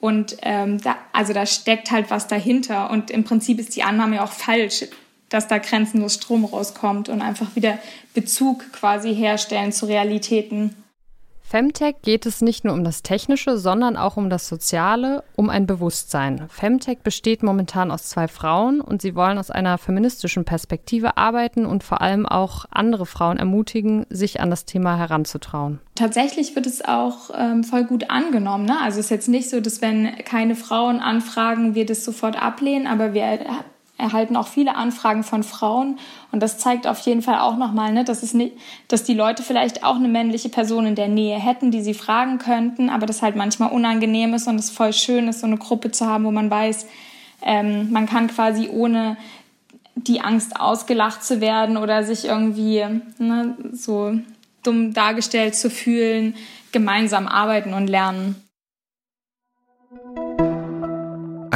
Und 0.00 0.37
ähm, 0.42 0.80
da, 0.80 0.96
also 1.12 1.32
da 1.32 1.44
steckt 1.46 1.90
halt 1.90 2.10
was 2.10 2.28
dahinter. 2.28 2.90
Und 2.90 3.10
im 3.10 3.25
Prinzip 3.25 3.58
ist 3.58 3.76
die 3.76 3.82
Annahme 3.82 4.22
auch 4.22 4.32
falsch, 4.32 4.84
dass 5.28 5.48
da 5.48 5.58
grenzenlos 5.58 6.14
Strom 6.14 6.44
rauskommt 6.44 7.08
und 7.08 7.20
einfach 7.20 7.54
wieder 7.54 7.78
Bezug 8.14 8.72
quasi 8.72 9.14
herstellen 9.14 9.72
zu 9.72 9.87
Realitäten. 9.87 10.75
Femtech 11.48 12.02
geht 12.02 12.26
es 12.26 12.42
nicht 12.42 12.66
nur 12.66 12.74
um 12.74 12.84
das 12.84 13.02
Technische, 13.02 13.56
sondern 13.56 13.96
auch 13.96 14.18
um 14.18 14.28
das 14.28 14.48
Soziale, 14.48 15.24
um 15.34 15.48
ein 15.48 15.66
Bewusstsein. 15.66 16.46
Femtech 16.50 16.98
besteht 16.98 17.42
momentan 17.42 17.90
aus 17.90 18.10
zwei 18.10 18.28
Frauen 18.28 18.82
und 18.82 19.00
sie 19.00 19.14
wollen 19.14 19.38
aus 19.38 19.50
einer 19.50 19.78
feministischen 19.78 20.44
Perspektive 20.44 21.16
arbeiten 21.16 21.64
und 21.64 21.84
vor 21.84 22.02
allem 22.02 22.26
auch 22.26 22.66
andere 22.70 23.06
Frauen 23.06 23.38
ermutigen, 23.38 24.04
sich 24.10 24.40
an 24.40 24.50
das 24.50 24.66
Thema 24.66 24.98
heranzutrauen. 24.98 25.80
Tatsächlich 25.94 26.54
wird 26.54 26.66
es 26.66 26.84
auch 26.84 27.30
ähm, 27.34 27.64
voll 27.64 27.84
gut 27.84 28.10
angenommen. 28.10 28.66
Ne? 28.66 28.78
Also 28.82 29.00
es 29.00 29.06
ist 29.06 29.10
jetzt 29.10 29.28
nicht 29.28 29.48
so, 29.48 29.62
dass 29.62 29.80
wenn 29.80 30.16
keine 30.26 30.54
Frauen 30.54 31.00
anfragen, 31.00 31.74
wir 31.74 31.86
das 31.86 32.04
sofort 32.04 32.36
ablehnen, 32.36 32.86
aber 32.86 33.14
wir 33.14 33.24
erhalten 33.98 34.36
auch 34.36 34.46
viele 34.46 34.76
Anfragen 34.76 35.24
von 35.24 35.42
Frauen 35.42 35.98
und 36.30 36.40
das 36.40 36.58
zeigt 36.58 36.86
auf 36.86 37.00
jeden 37.00 37.20
Fall 37.20 37.40
auch 37.40 37.56
nochmal, 37.56 37.92
ne, 37.92 38.04
dass 38.04 38.22
es 38.22 38.34
dass 38.86 39.02
die 39.02 39.14
Leute 39.14 39.42
vielleicht 39.42 39.84
auch 39.84 39.96
eine 39.96 40.08
männliche 40.08 40.48
Person 40.48 40.86
in 40.86 40.94
der 40.94 41.08
Nähe 41.08 41.38
hätten, 41.38 41.70
die 41.70 41.82
sie 41.82 41.94
fragen 41.94 42.38
könnten, 42.38 42.90
aber 42.90 43.06
das 43.06 43.22
halt 43.22 43.36
manchmal 43.36 43.72
unangenehm 43.72 44.34
ist 44.34 44.46
und 44.46 44.56
es 44.56 44.70
voll 44.70 44.92
schön 44.92 45.28
ist, 45.28 45.40
so 45.40 45.46
eine 45.46 45.58
Gruppe 45.58 45.90
zu 45.90 46.06
haben, 46.06 46.24
wo 46.24 46.30
man 46.30 46.48
weiß, 46.48 46.86
ähm, 47.42 47.90
man 47.90 48.06
kann 48.06 48.28
quasi 48.28 48.68
ohne 48.68 49.16
die 49.94 50.20
Angst 50.20 50.58
ausgelacht 50.60 51.24
zu 51.24 51.40
werden 51.40 51.76
oder 51.76 52.04
sich 52.04 52.24
irgendwie 52.24 52.84
ne, 53.18 53.56
so 53.72 54.18
dumm 54.62 54.92
dargestellt 54.94 55.56
zu 55.56 55.70
fühlen, 55.70 56.34
gemeinsam 56.72 57.26
arbeiten 57.26 57.74
und 57.74 57.88
lernen. 57.88 58.47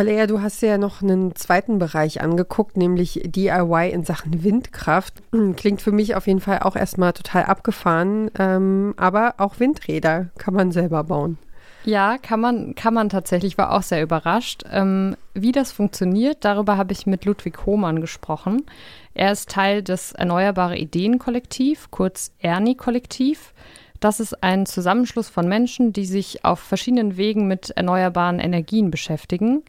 Alea, 0.00 0.26
du 0.26 0.40
hast 0.40 0.62
ja 0.62 0.78
noch 0.78 1.02
einen 1.02 1.36
zweiten 1.36 1.78
Bereich 1.78 2.22
angeguckt, 2.22 2.78
nämlich 2.78 3.20
DIY 3.22 3.90
in 3.92 4.02
Sachen 4.02 4.42
Windkraft. 4.42 5.12
Klingt 5.56 5.82
für 5.82 5.92
mich 5.92 6.14
auf 6.14 6.26
jeden 6.26 6.40
Fall 6.40 6.60
auch 6.60 6.74
erstmal 6.74 7.12
total 7.12 7.44
abgefahren, 7.44 8.30
ähm, 8.38 8.94
aber 8.96 9.34
auch 9.36 9.60
Windräder 9.60 10.30
kann 10.38 10.54
man 10.54 10.72
selber 10.72 11.04
bauen. 11.04 11.36
Ja, 11.84 12.16
kann 12.16 12.40
man, 12.40 12.74
kann 12.74 12.94
man 12.94 13.10
tatsächlich, 13.10 13.58
war 13.58 13.72
auch 13.72 13.82
sehr 13.82 14.02
überrascht. 14.02 14.64
Ähm, 14.72 15.16
wie 15.34 15.52
das 15.52 15.70
funktioniert, 15.70 16.46
darüber 16.46 16.78
habe 16.78 16.94
ich 16.94 17.04
mit 17.04 17.26
Ludwig 17.26 17.66
Hohmann 17.66 18.00
gesprochen. 18.00 18.62
Er 19.12 19.32
ist 19.32 19.50
Teil 19.50 19.82
des 19.82 20.12
Erneuerbare 20.12 20.78
Ideen 20.78 21.18
Kollektiv, 21.18 21.90
kurz 21.90 22.32
ERNI-Kollektiv. 22.38 23.52
Das 24.00 24.18
ist 24.18 24.42
ein 24.42 24.64
Zusammenschluss 24.64 25.28
von 25.28 25.46
Menschen, 25.46 25.92
die 25.92 26.06
sich 26.06 26.44
auf 26.44 26.58
verschiedenen 26.58 27.18
Wegen 27.18 27.46
mit 27.46 27.70
erneuerbaren 27.70 28.40
Energien 28.40 28.90
beschäftigen. 28.90 29.62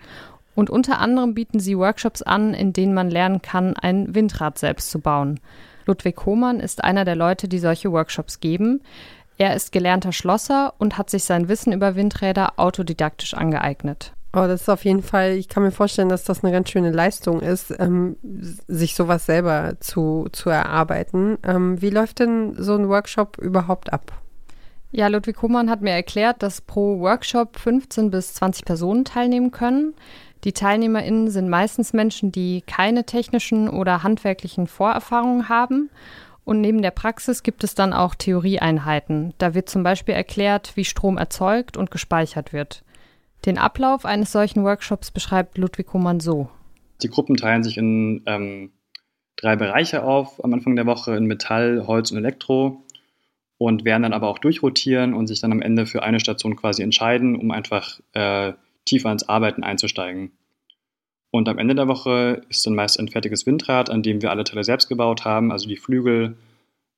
Und 0.55 0.69
unter 0.69 0.99
anderem 0.99 1.33
bieten 1.33 1.59
sie 1.59 1.77
Workshops 1.77 2.21
an, 2.21 2.53
in 2.53 2.71
denen 2.73 2.93
man 2.93 3.09
lernen 3.09 3.41
kann, 3.41 3.75
ein 3.75 4.15
Windrad 4.15 4.57
selbst 4.57 4.89
zu 4.89 4.99
bauen. 4.99 5.39
Ludwig 5.85 6.25
Hohmann 6.25 6.59
ist 6.59 6.83
einer 6.83 7.03
der 7.03 7.15
Leute, 7.15 7.47
die 7.47 7.59
solche 7.59 7.91
Workshops 7.91 8.39
geben. 8.39 8.81
Er 9.37 9.55
ist 9.55 9.71
gelernter 9.71 10.11
Schlosser 10.13 10.73
und 10.77 10.97
hat 10.97 11.09
sich 11.09 11.23
sein 11.23 11.49
Wissen 11.49 11.73
über 11.73 11.95
Windräder 11.95 12.53
autodidaktisch 12.57 13.33
angeeignet. 13.33 14.13
Oh, 14.33 14.47
das 14.47 14.61
ist 14.61 14.69
auf 14.69 14.85
jeden 14.85 15.03
Fall, 15.03 15.31
ich 15.31 15.49
kann 15.49 15.63
mir 15.63 15.71
vorstellen, 15.71 16.07
dass 16.07 16.23
das 16.23 16.41
eine 16.41 16.53
ganz 16.53 16.69
schöne 16.69 16.91
Leistung 16.91 17.41
ist, 17.41 17.73
ähm, 17.79 18.15
sich 18.21 18.95
sowas 18.95 19.25
selber 19.25 19.73
zu, 19.81 20.29
zu 20.31 20.49
erarbeiten. 20.49 21.37
Ähm, 21.43 21.81
wie 21.81 21.89
läuft 21.89 22.19
denn 22.19 22.55
so 22.57 22.75
ein 22.75 22.87
Workshop 22.87 23.37
überhaupt 23.39 23.91
ab? 23.91 24.20
Ja, 24.91 25.07
Ludwig 25.07 25.41
Humann 25.41 25.69
hat 25.69 25.81
mir 25.81 25.91
erklärt, 25.91 26.43
dass 26.43 26.59
pro 26.59 26.99
Workshop 26.99 27.57
15 27.57 28.11
bis 28.11 28.33
20 28.33 28.65
Personen 28.65 29.05
teilnehmen 29.05 29.51
können. 29.51 29.93
Die 30.43 30.51
TeilnehmerInnen 30.51 31.29
sind 31.29 31.49
meistens 31.49 31.93
Menschen, 31.93 32.31
die 32.31 32.61
keine 32.61 33.05
technischen 33.05 33.69
oder 33.69 34.03
handwerklichen 34.03 34.67
Vorerfahrungen 34.67 35.47
haben. 35.47 35.89
Und 36.43 36.59
neben 36.59 36.81
der 36.81 36.91
Praxis 36.91 37.43
gibt 37.43 37.63
es 37.63 37.75
dann 37.75 37.93
auch 37.93 38.15
Theorieeinheiten. 38.15 39.33
Da 39.37 39.53
wird 39.53 39.69
zum 39.69 39.83
Beispiel 39.83 40.15
erklärt, 40.15 40.75
wie 40.75 40.83
Strom 40.83 41.17
erzeugt 41.17 41.77
und 41.77 41.91
gespeichert 41.91 42.51
wird. 42.51 42.83
Den 43.45 43.57
Ablauf 43.57 44.05
eines 44.05 44.31
solchen 44.31 44.63
Workshops 44.63 45.11
beschreibt 45.11 45.57
Ludwig 45.57 45.93
Humann 45.93 46.19
so. 46.19 46.49
Die 47.01 47.09
Gruppen 47.09 47.37
teilen 47.37 47.63
sich 47.63 47.77
in 47.77 48.23
ähm, 48.25 48.71
drei 49.35 49.55
Bereiche 49.55 50.03
auf 50.03 50.43
am 50.43 50.53
Anfang 50.53 50.75
der 50.75 50.85
Woche 50.85 51.15
in 51.15 51.25
Metall, 51.25 51.85
Holz 51.87 52.11
und 52.11 52.17
Elektro 52.17 52.83
und 53.61 53.85
werden 53.85 54.01
dann 54.01 54.13
aber 54.13 54.27
auch 54.27 54.39
durchrotieren 54.39 55.13
und 55.13 55.27
sich 55.27 55.39
dann 55.39 55.51
am 55.51 55.61
Ende 55.61 55.85
für 55.85 56.01
eine 56.01 56.19
Station 56.19 56.55
quasi 56.55 56.81
entscheiden, 56.81 57.35
um 57.35 57.51
einfach 57.51 57.99
äh, 58.13 58.53
tiefer 58.85 59.11
ins 59.11 59.29
Arbeiten 59.29 59.61
einzusteigen. 59.61 60.31
Und 61.29 61.47
am 61.47 61.59
Ende 61.59 61.75
der 61.75 61.87
Woche 61.87 62.41
ist 62.49 62.65
dann 62.65 62.73
meist 62.73 62.99
ein 62.99 63.07
fertiges 63.07 63.45
Windrad, 63.45 63.91
an 63.91 64.01
dem 64.01 64.23
wir 64.23 64.31
alle 64.31 64.45
Teile 64.45 64.63
selbst 64.63 64.89
gebaut 64.89 65.25
haben. 65.25 65.51
Also 65.51 65.69
die 65.69 65.77
Flügel 65.77 66.37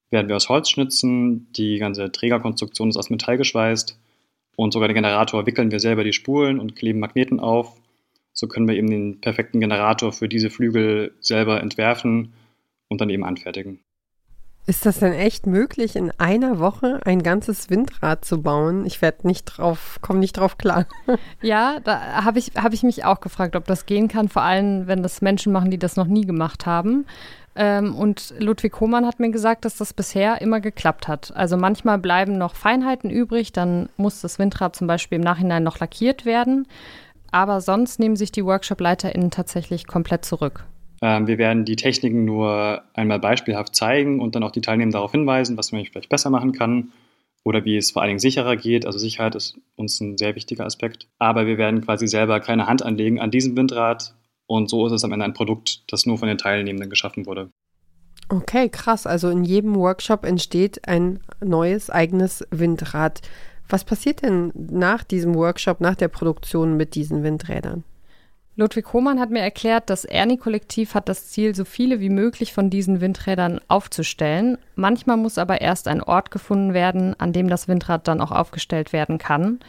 werden 0.10 0.29
wir 0.29 0.38
aus 0.38 0.48
Holz 0.48 0.70
schnitzen, 0.70 1.51
die 1.51 1.79
ganze 1.79 2.13
Trägerkonstruktion 2.13 2.88
ist 2.88 2.96
aus 2.96 3.10
Metall 3.10 3.36
geschweißt 3.38 4.00
und 4.55 4.72
sogar 4.72 4.88
den 4.88 4.96
Generator 4.96 5.46
wickeln 5.46 5.70
wir 5.70 5.82
selber 5.82 6.05
die 6.05 6.13
Spulen 6.13 6.62
und 6.62 6.77
kleben 6.77 7.00
Magneten 7.00 7.41
auf. 7.41 7.75
So 8.32 8.48
können 8.48 8.70
wir 8.70 8.77
eben 8.77 8.89
den 8.89 9.20
perfekten 9.20 9.60
Generator 9.60 10.13
für 10.13 10.29
diese 10.29 10.50
Flügel 10.50 11.13
selber 11.20 11.60
entwerfen 11.60 12.32
und 12.88 13.01
dann 13.01 13.10
eben 13.10 13.25
anfertigen. 13.25 13.82
Ist 14.65 14.86
das 14.86 15.00
denn 15.00 15.12
echt 15.12 15.46
möglich, 15.46 15.98
in 15.98 16.12
einer 16.20 16.58
Woche 16.58 17.01
ein 17.03 17.22
ganzes 17.22 17.70
Windrad 17.70 18.24
zu 18.24 18.41
bauen? 18.41 18.86
Ich 18.86 19.01
werde 19.01 19.27
nicht 19.27 19.43
drauf, 19.43 19.98
komme 20.01 20.20
nicht 20.20 20.38
drauf 20.38 20.58
klar. 20.58 20.86
Ja, 21.41 21.82
da 21.84 22.24
habe 22.24 22.39
ich, 22.39 22.51
hab 22.55 22.72
ich 22.72 22.84
mich 22.84 23.03
auch 23.03 23.20
gefragt, 23.20 23.58
ob 23.58 23.65
das 23.65 23.86
gehen 23.86 24.08
kann, 24.08 24.29
vor 24.29 24.43
allem 24.43 24.88
wenn 24.88 25.03
das 25.03 25.22
Menschen 25.22 25.51
machen, 25.51 25.72
die 25.72 25.77
das 25.77 25.98
noch 25.98 26.08
nie 26.08 26.25
gemacht 26.25 26.65
haben. 26.65 27.05
Ähm, 27.55 27.93
und 27.96 28.34
Ludwig 28.39 28.79
Hohmann 28.79 29.05
hat 29.05 29.20
mir 29.20 29.29
gesagt, 29.29 29.65
dass 29.65 29.75
das 29.75 29.93
bisher 29.93 30.41
immer 30.41 30.62
geklappt 30.62 31.10
hat. 31.10 31.36
Also 31.36 31.58
manchmal 31.58 31.98
bleiben 31.98 32.38
noch 32.38 32.55
Feinheiten 32.55 33.10
übrig, 33.10 33.51
dann 33.51 33.89
muss 33.98 34.22
das 34.22 34.39
Windrad 34.39 34.77
zum 34.77 34.88
Beispiel 34.88 35.17
im 35.17 35.24
Nachhinein 35.24 35.63
noch 35.63 35.79
lackiert 35.79 36.25
werden. 36.25 36.67
Aber 37.32 37.60
sonst 37.60 38.00
nehmen 38.00 38.15
sich 38.15 38.32
die 38.32 38.46
Workshop-LeiterInnen 38.46 39.32
tatsächlich 39.32 39.88
komplett 39.88 40.24
zurück. 40.24 40.65
Ähm, 41.04 41.28
wir 41.28 41.38
werden 41.38 41.66
die 41.66 41.76
Techniken 41.76 42.24
nur 42.24 42.82
einmal 42.94 43.20
beispielhaft 43.20 43.76
zeigen 43.76 44.22
und 44.22 44.36
dann 44.36 44.44
auch 44.44 44.52
die 44.52 44.62
Teilnehmer 44.62 44.94
darauf 44.94 45.12
hinweisen, 45.12 45.58
was 45.58 45.74
man 45.74 45.84
vielleicht 45.84 46.08
besser 46.08 46.30
machen 46.30 46.54
kann 46.54 46.94
oder 47.44 47.66
wie 47.66 47.76
es 47.76 47.92
vor 47.92 48.02
allen 48.02 48.12
Dingen 48.12 48.20
sicherer 48.20 48.56
geht. 48.56 48.86
Also 48.86 48.98
Sicherheit 49.00 49.36
ist 49.36 49.60
uns 49.76 50.00
ein 50.00 50.18
sehr 50.18 50.36
wichtiger 50.36 50.66
Aspekt. 50.66 51.10
Aber 51.20 51.46
wir 51.46 51.58
werden 51.58 51.82
quasi 51.82 52.08
selber 52.08 52.40
keine 52.40 52.68
Hand 52.68 52.86
anlegen 52.86 53.20
an 53.20 53.32
diesem 53.32 53.58
Windrad 53.58 54.16
und 54.48 54.70
so 54.70 54.88
ist 54.88 54.94
es 54.94 55.04
am 55.04 55.12
Ende 55.12 55.26
ein 55.26 55.34
Produkt, 55.34 55.84
das 55.92 56.06
nur 56.06 56.18
von 56.18 56.30
den 56.30 56.38
Teilnehmenden 56.38 56.90
geschaffen 56.90 57.26
wurde. 57.26 57.50
Okay, 58.30 58.70
krass. 58.70 59.06
Also 59.06 59.30
in 59.30 59.44
jedem 59.44 59.76
Workshop 59.76 60.24
entsteht 60.24 60.88
ein 60.88 61.20
neues 61.44 61.90
eigenes 61.90 62.48
Windrad. 62.50 63.20
Was 63.68 63.84
passiert 63.84 64.22
denn 64.22 64.54
nach 64.56 65.04
diesem 65.04 65.36
Workshop, 65.36 65.82
nach 65.82 65.96
der 65.96 66.08
Produktion 66.08 66.78
mit 66.78 66.96
diesen 66.96 67.24
Windrädern? 67.24 67.84
Ludwig 68.56 68.94
Hohmann 68.94 69.20
hat 69.20 69.32
mir 69.32 69.40
erklärt, 69.42 69.90
das 69.90 70.06
Ernie-Kollektiv 70.06 70.94
hat 70.94 71.10
das 71.10 71.28
Ziel, 71.30 71.56
so 71.56 71.66
viele 71.66 72.00
wie 72.00 72.10
möglich 72.10 72.54
von 72.54 72.70
diesen 72.70 73.02
Windrädern 73.02 73.60
aufzustellen. 73.68 74.60
Manchmal 74.76 75.18
muss 75.18 75.40
aber 75.40 75.62
erst 75.62 75.88
ein 75.88 76.04
Ort 76.04 76.30
gefunden 76.30 76.76
werden, 76.76 77.20
an 77.20 77.34
dem 77.34 77.50
das 77.50 77.68
Windrad 77.68 78.08
dann 78.08 78.22
auch 78.22 78.32
aufgestellt 78.32 78.94
werden 78.94 79.18
kann. 79.18 79.60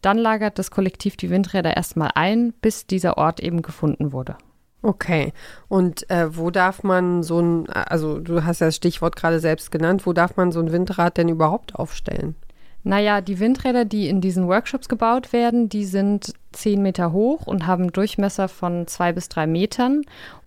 Dann 0.00 0.16
lagert 0.16 0.58
das 0.58 0.70
Kollektiv 0.70 1.18
die 1.18 1.28
Windräder 1.28 1.76
erstmal 1.76 2.12
ein, 2.14 2.54
bis 2.62 2.86
dieser 2.86 3.18
Ort 3.18 3.40
eben 3.40 3.60
gefunden 3.60 4.12
wurde. 4.12 4.36
Okay. 4.80 5.34
Und 5.68 6.08
äh, 6.08 6.34
wo 6.34 6.50
darf 6.50 6.82
man 6.82 7.22
so 7.22 7.40
ein, 7.40 7.68
also 7.68 8.18
du 8.20 8.44
hast 8.44 8.60
ja 8.60 8.68
das 8.68 8.76
Stichwort 8.76 9.16
gerade 9.16 9.38
selbst 9.38 9.70
genannt, 9.70 10.06
wo 10.06 10.14
darf 10.14 10.38
man 10.38 10.50
so 10.50 10.60
ein 10.60 10.72
Windrad 10.72 11.18
denn 11.18 11.28
überhaupt 11.28 11.74
aufstellen? 11.74 12.36
Naja, 12.82 13.20
die 13.20 13.38
Windräder, 13.40 13.84
die 13.84 14.08
in 14.08 14.20
diesen 14.20 14.48
Workshops 14.48 14.88
gebaut 14.88 15.32
werden, 15.32 15.68
die 15.68 15.84
sind 15.84 16.32
zehn 16.52 16.82
Meter 16.82 17.12
hoch 17.12 17.46
und 17.46 17.66
haben 17.66 17.92
Durchmesser 17.92 18.48
von 18.48 18.86
zwei 18.86 19.12
bis 19.12 19.28
drei 19.28 19.46
Metern. 19.46 20.02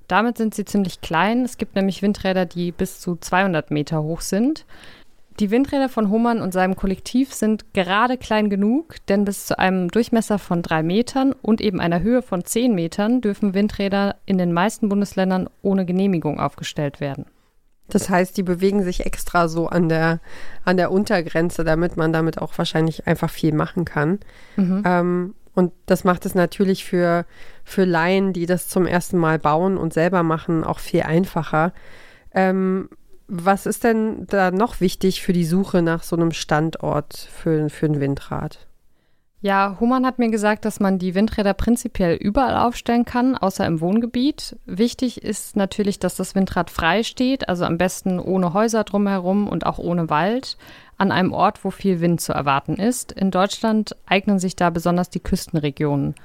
Damit 0.07 0.37
sind 0.37 0.55
sie 0.55 0.65
ziemlich 0.65 1.01
klein. 1.01 1.43
Es 1.43 1.57
gibt 1.57 1.75
nämlich 1.75 2.01
Windräder, 2.01 2.45
die 2.45 2.71
bis 2.71 2.99
zu 2.99 3.15
200 3.15 3.71
Meter 3.71 4.01
hoch 4.01 4.21
sind. 4.21 4.65
Die 5.39 5.49
Windräder 5.49 5.89
von 5.89 6.09
Hohmann 6.09 6.41
und 6.41 6.53
seinem 6.53 6.75
Kollektiv 6.75 7.33
sind 7.33 7.73
gerade 7.73 8.17
klein 8.17 8.51
genug, 8.51 8.97
denn 9.07 9.25
bis 9.25 9.47
zu 9.47 9.57
einem 9.57 9.89
Durchmesser 9.89 10.37
von 10.37 10.61
drei 10.61 10.83
Metern 10.83 11.33
und 11.41 11.59
eben 11.59 11.79
einer 11.79 12.01
Höhe 12.01 12.21
von 12.21 12.45
zehn 12.45 12.75
Metern 12.75 13.21
dürfen 13.21 13.55
Windräder 13.55 14.17
in 14.27 14.37
den 14.37 14.53
meisten 14.53 14.89
Bundesländern 14.89 15.49
ohne 15.63 15.85
Genehmigung 15.85 16.39
aufgestellt 16.39 16.99
werden. 16.99 17.25
Das 17.89 18.09
heißt, 18.09 18.35
die 18.37 18.43
bewegen 18.43 18.83
sich 18.83 19.05
extra 19.05 19.47
so 19.47 19.67
an 19.67 19.89
der, 19.89 20.19
an 20.63 20.77
der 20.77 20.91
Untergrenze, 20.91 21.63
damit 21.63 21.97
man 21.97 22.13
damit 22.13 22.39
auch 22.39 22.57
wahrscheinlich 22.57 23.07
einfach 23.07 23.29
viel 23.29 23.53
machen 23.53 23.85
kann. 23.85 24.19
Mhm. 24.55 24.83
Ähm, 24.85 25.33
und 25.53 25.71
das 25.85 26.03
macht 26.03 26.25
es 26.25 26.33
natürlich 26.33 26.85
für, 26.85 27.25
für 27.63 27.85
Laien, 27.85 28.33
die 28.33 28.45
das 28.45 28.67
zum 28.69 28.87
ersten 28.87 29.17
Mal 29.17 29.37
bauen 29.37 29.77
und 29.77 29.93
selber 29.93 30.23
machen, 30.23 30.63
auch 30.63 30.79
viel 30.79 31.03
einfacher. 31.03 31.73
Ähm, 32.33 32.89
was 33.27 33.65
ist 33.65 33.83
denn 33.83 34.25
da 34.27 34.51
noch 34.51 34.81
wichtig 34.81 35.21
für 35.21 35.33
die 35.33 35.45
Suche 35.45 35.81
nach 35.81 36.03
so 36.03 36.15
einem 36.15 36.31
Standort 36.31 37.29
für, 37.31 37.69
für 37.69 37.85
ein 37.85 37.99
Windrad? 37.99 38.67
Ja, 39.43 39.75
Humann 39.81 40.05
hat 40.05 40.19
mir 40.19 40.29
gesagt, 40.31 40.63
dass 40.63 40.79
man 40.79 40.99
die 40.99 41.15
Windräder 41.15 41.53
prinzipiell 41.53 42.15
überall 42.15 42.55
aufstellen 42.55 43.03
kann, 43.03 43.35
außer 43.35 43.65
im 43.65 43.81
Wohngebiet. 43.81 44.55
Wichtig 44.65 45.21
ist 45.21 45.57
natürlich, 45.57 45.99
dass 45.99 46.15
das 46.15 46.33
Windrad 46.33 46.69
frei 46.69 47.03
steht, 47.03 47.49
also 47.49 47.65
am 47.65 47.77
besten 47.77 48.21
ohne 48.21 48.53
Häuser 48.53 48.85
drumherum 48.85 49.49
und 49.49 49.65
auch 49.65 49.79
ohne 49.79 50.09
Wald, 50.09 50.55
an 50.97 51.11
einem 51.11 51.33
Ort, 51.33 51.65
wo 51.65 51.71
viel 51.71 51.99
Wind 51.99 52.21
zu 52.21 52.31
erwarten 52.31 52.75
ist. 52.75 53.11
In 53.11 53.31
Deutschland 53.31 53.97
eignen 54.05 54.39
sich 54.39 54.55
da 54.55 54.69
besonders 54.69 55.09
die 55.09 55.19
Küstenregionen. 55.19 56.15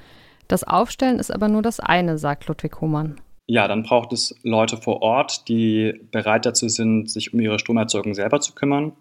Das 0.47 0.63
Aufstellen 0.63 1.19
ist 1.19 1.29
aber 1.29 1.49
nur 1.49 1.61
das 1.61 1.81
eine, 1.81 2.17
sagt 2.17 2.47
Ludwig 2.47 2.79
Humann. 2.79 3.19
Ja, 3.47 3.67
dann 3.67 3.83
braucht 3.83 4.13
es 4.13 4.33
Leute 4.43 4.77
vor 4.77 5.01
Ort, 5.01 5.49
die 5.49 6.07
bereit 6.13 6.45
dazu 6.45 6.69
sind, 6.69 7.09
sich 7.09 7.33
um 7.33 7.41
ihre 7.41 7.59
Stromerzeugung 7.59 8.13
selber 8.13 8.39
zu 8.39 8.53
kümmern. 8.55 8.93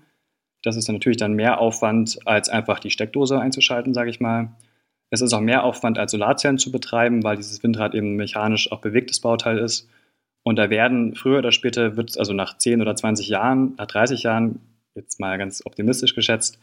Das 0.63 0.77
ist 0.77 0.89
natürlich 0.89 1.19
dann 1.19 1.35
mehr 1.35 1.61
Aufwand, 1.61 2.19
als 2.27 2.49
einfach 2.49 2.81
die 2.81 2.91
Steckdose 2.91 3.41
einzuschalten, 3.41 3.95
sage 3.95 4.11
ich 4.11 4.21
mal. 4.21 4.51
Es 5.11 5.21
ist 5.21 5.33
auch 5.33 5.41
mehr 5.41 5.65
Aufwand, 5.65 5.99
als 5.99 6.13
Solarzellen 6.13 6.59
zu 6.59 6.71
betreiben, 6.71 7.23
weil 7.23 7.37
dieses 7.37 7.63
Windrad 7.63 7.95
eben 7.95 8.17
mechanisch 8.17 8.71
auch 8.73 8.81
bewegtes 8.81 9.21
Bauteil 9.21 9.59
ist. 9.59 9.89
Und 10.43 10.57
da 10.57 10.71
werden 10.71 11.15
früher 11.15 11.39
oder 11.39 11.53
später, 11.53 11.97
wird 11.97 12.19
also 12.19 12.33
nach 12.33 12.59
10 12.59 12.83
oder 12.83 12.95
20 12.95 13.29
Jahren, 13.29 13.75
nach 13.77 13.87
30 13.87 14.23
Jahren, 14.23 14.61
jetzt 14.95 15.21
mal 15.21 15.39
ganz 15.39 15.65
optimistisch 15.65 16.15
geschätzt, 16.15 16.59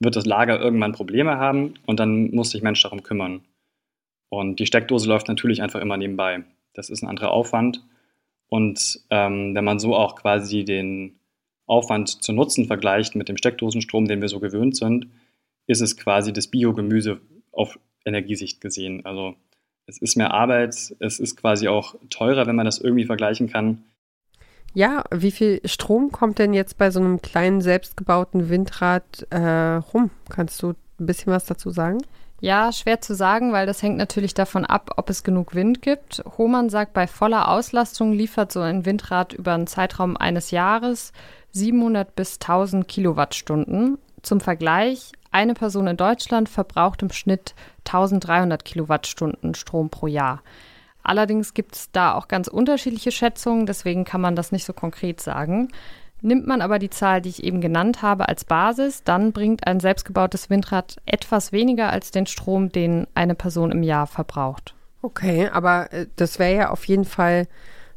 wird 0.00 0.16
das 0.16 0.26
Lager 0.26 0.60
irgendwann 0.60 0.92
Probleme 0.92 1.38
haben 1.38 1.74
und 1.86 1.98
dann 1.98 2.30
muss 2.30 2.50
sich 2.50 2.62
Mensch 2.62 2.82
darum 2.82 3.02
kümmern. 3.02 3.40
Und 4.28 4.60
die 4.60 4.66
Steckdose 4.66 5.08
läuft 5.08 5.28
natürlich 5.28 5.62
einfach 5.62 5.80
immer 5.80 5.96
nebenbei. 5.96 6.44
Das 6.74 6.90
ist 6.90 7.02
ein 7.02 7.08
anderer 7.08 7.30
Aufwand. 7.30 7.82
Und 8.48 9.00
ähm, 9.10 9.54
wenn 9.54 9.64
man 9.64 9.78
so 9.78 9.96
auch 9.96 10.16
quasi 10.16 10.64
den 10.64 11.17
Aufwand 11.68 12.22
zu 12.22 12.32
Nutzen 12.32 12.66
vergleicht 12.66 13.14
mit 13.14 13.28
dem 13.28 13.36
Steckdosenstrom, 13.36 14.08
den 14.08 14.20
wir 14.20 14.28
so 14.28 14.40
gewöhnt 14.40 14.76
sind, 14.76 15.06
ist 15.66 15.80
es 15.80 15.96
quasi 15.96 16.32
das 16.32 16.48
Biogemüse 16.48 17.20
auf 17.52 17.78
Energiesicht 18.04 18.60
gesehen. 18.60 19.04
Also 19.04 19.34
es 19.86 19.98
ist 19.98 20.16
mehr 20.16 20.32
Arbeit, 20.32 20.94
es 20.98 21.20
ist 21.20 21.36
quasi 21.36 21.68
auch 21.68 21.94
teurer, 22.10 22.46
wenn 22.46 22.56
man 22.56 22.66
das 22.66 22.78
irgendwie 22.78 23.04
vergleichen 23.04 23.48
kann. 23.48 23.84
Ja, 24.74 25.04
wie 25.10 25.30
viel 25.30 25.60
Strom 25.64 26.12
kommt 26.12 26.38
denn 26.38 26.52
jetzt 26.52 26.78
bei 26.78 26.90
so 26.90 27.00
einem 27.00 27.22
kleinen 27.22 27.60
selbstgebauten 27.60 28.50
Windrad 28.50 29.26
äh, 29.30 29.76
rum? 29.76 30.10
Kannst 30.28 30.62
du 30.62 30.70
ein 30.70 31.06
bisschen 31.06 31.32
was 31.32 31.46
dazu 31.46 31.70
sagen? 31.70 31.98
Ja, 32.40 32.70
schwer 32.70 33.00
zu 33.00 33.14
sagen, 33.14 33.52
weil 33.52 33.66
das 33.66 33.82
hängt 33.82 33.96
natürlich 33.96 34.32
davon 34.32 34.64
ab, 34.64 34.92
ob 34.96 35.10
es 35.10 35.24
genug 35.24 35.54
Wind 35.56 35.82
gibt. 35.82 36.22
Hohmann 36.36 36.70
sagt, 36.70 36.92
bei 36.92 37.08
voller 37.08 37.48
Auslastung 37.48 38.12
liefert 38.12 38.52
so 38.52 38.60
ein 38.60 38.86
Windrad 38.86 39.32
über 39.32 39.54
einen 39.54 39.66
Zeitraum 39.66 40.16
eines 40.16 40.52
Jahres 40.52 41.12
700 41.52 42.14
bis 42.14 42.34
1000 42.34 42.86
Kilowattstunden. 42.86 43.98
Zum 44.22 44.40
Vergleich, 44.40 45.12
eine 45.30 45.54
Person 45.54 45.86
in 45.86 45.96
Deutschland 45.96 46.48
verbraucht 46.48 47.02
im 47.02 47.10
Schnitt 47.10 47.54
1300 47.86 48.64
Kilowattstunden 48.64 49.54
Strom 49.54 49.90
pro 49.90 50.06
Jahr. 50.06 50.42
Allerdings 51.02 51.54
gibt 51.54 51.74
es 51.74 51.90
da 51.90 52.14
auch 52.14 52.28
ganz 52.28 52.48
unterschiedliche 52.48 53.12
Schätzungen, 53.12 53.66
deswegen 53.66 54.04
kann 54.04 54.20
man 54.20 54.36
das 54.36 54.52
nicht 54.52 54.64
so 54.64 54.72
konkret 54.72 55.20
sagen. 55.20 55.68
Nimmt 56.20 56.46
man 56.46 56.60
aber 56.60 56.78
die 56.78 56.90
Zahl, 56.90 57.22
die 57.22 57.28
ich 57.28 57.44
eben 57.44 57.60
genannt 57.60 58.02
habe, 58.02 58.28
als 58.28 58.44
Basis, 58.44 59.04
dann 59.04 59.32
bringt 59.32 59.66
ein 59.66 59.78
selbstgebautes 59.78 60.50
Windrad 60.50 60.96
etwas 61.06 61.52
weniger 61.52 61.90
als 61.90 62.10
den 62.10 62.26
Strom, 62.26 62.70
den 62.70 63.06
eine 63.14 63.36
Person 63.36 63.70
im 63.70 63.82
Jahr 63.82 64.06
verbraucht. 64.06 64.74
Okay, 65.00 65.48
aber 65.48 65.92
äh, 65.92 66.06
das 66.16 66.38
wäre 66.38 66.54
ja 66.56 66.70
auf 66.70 66.84
jeden 66.86 67.04
Fall 67.04 67.46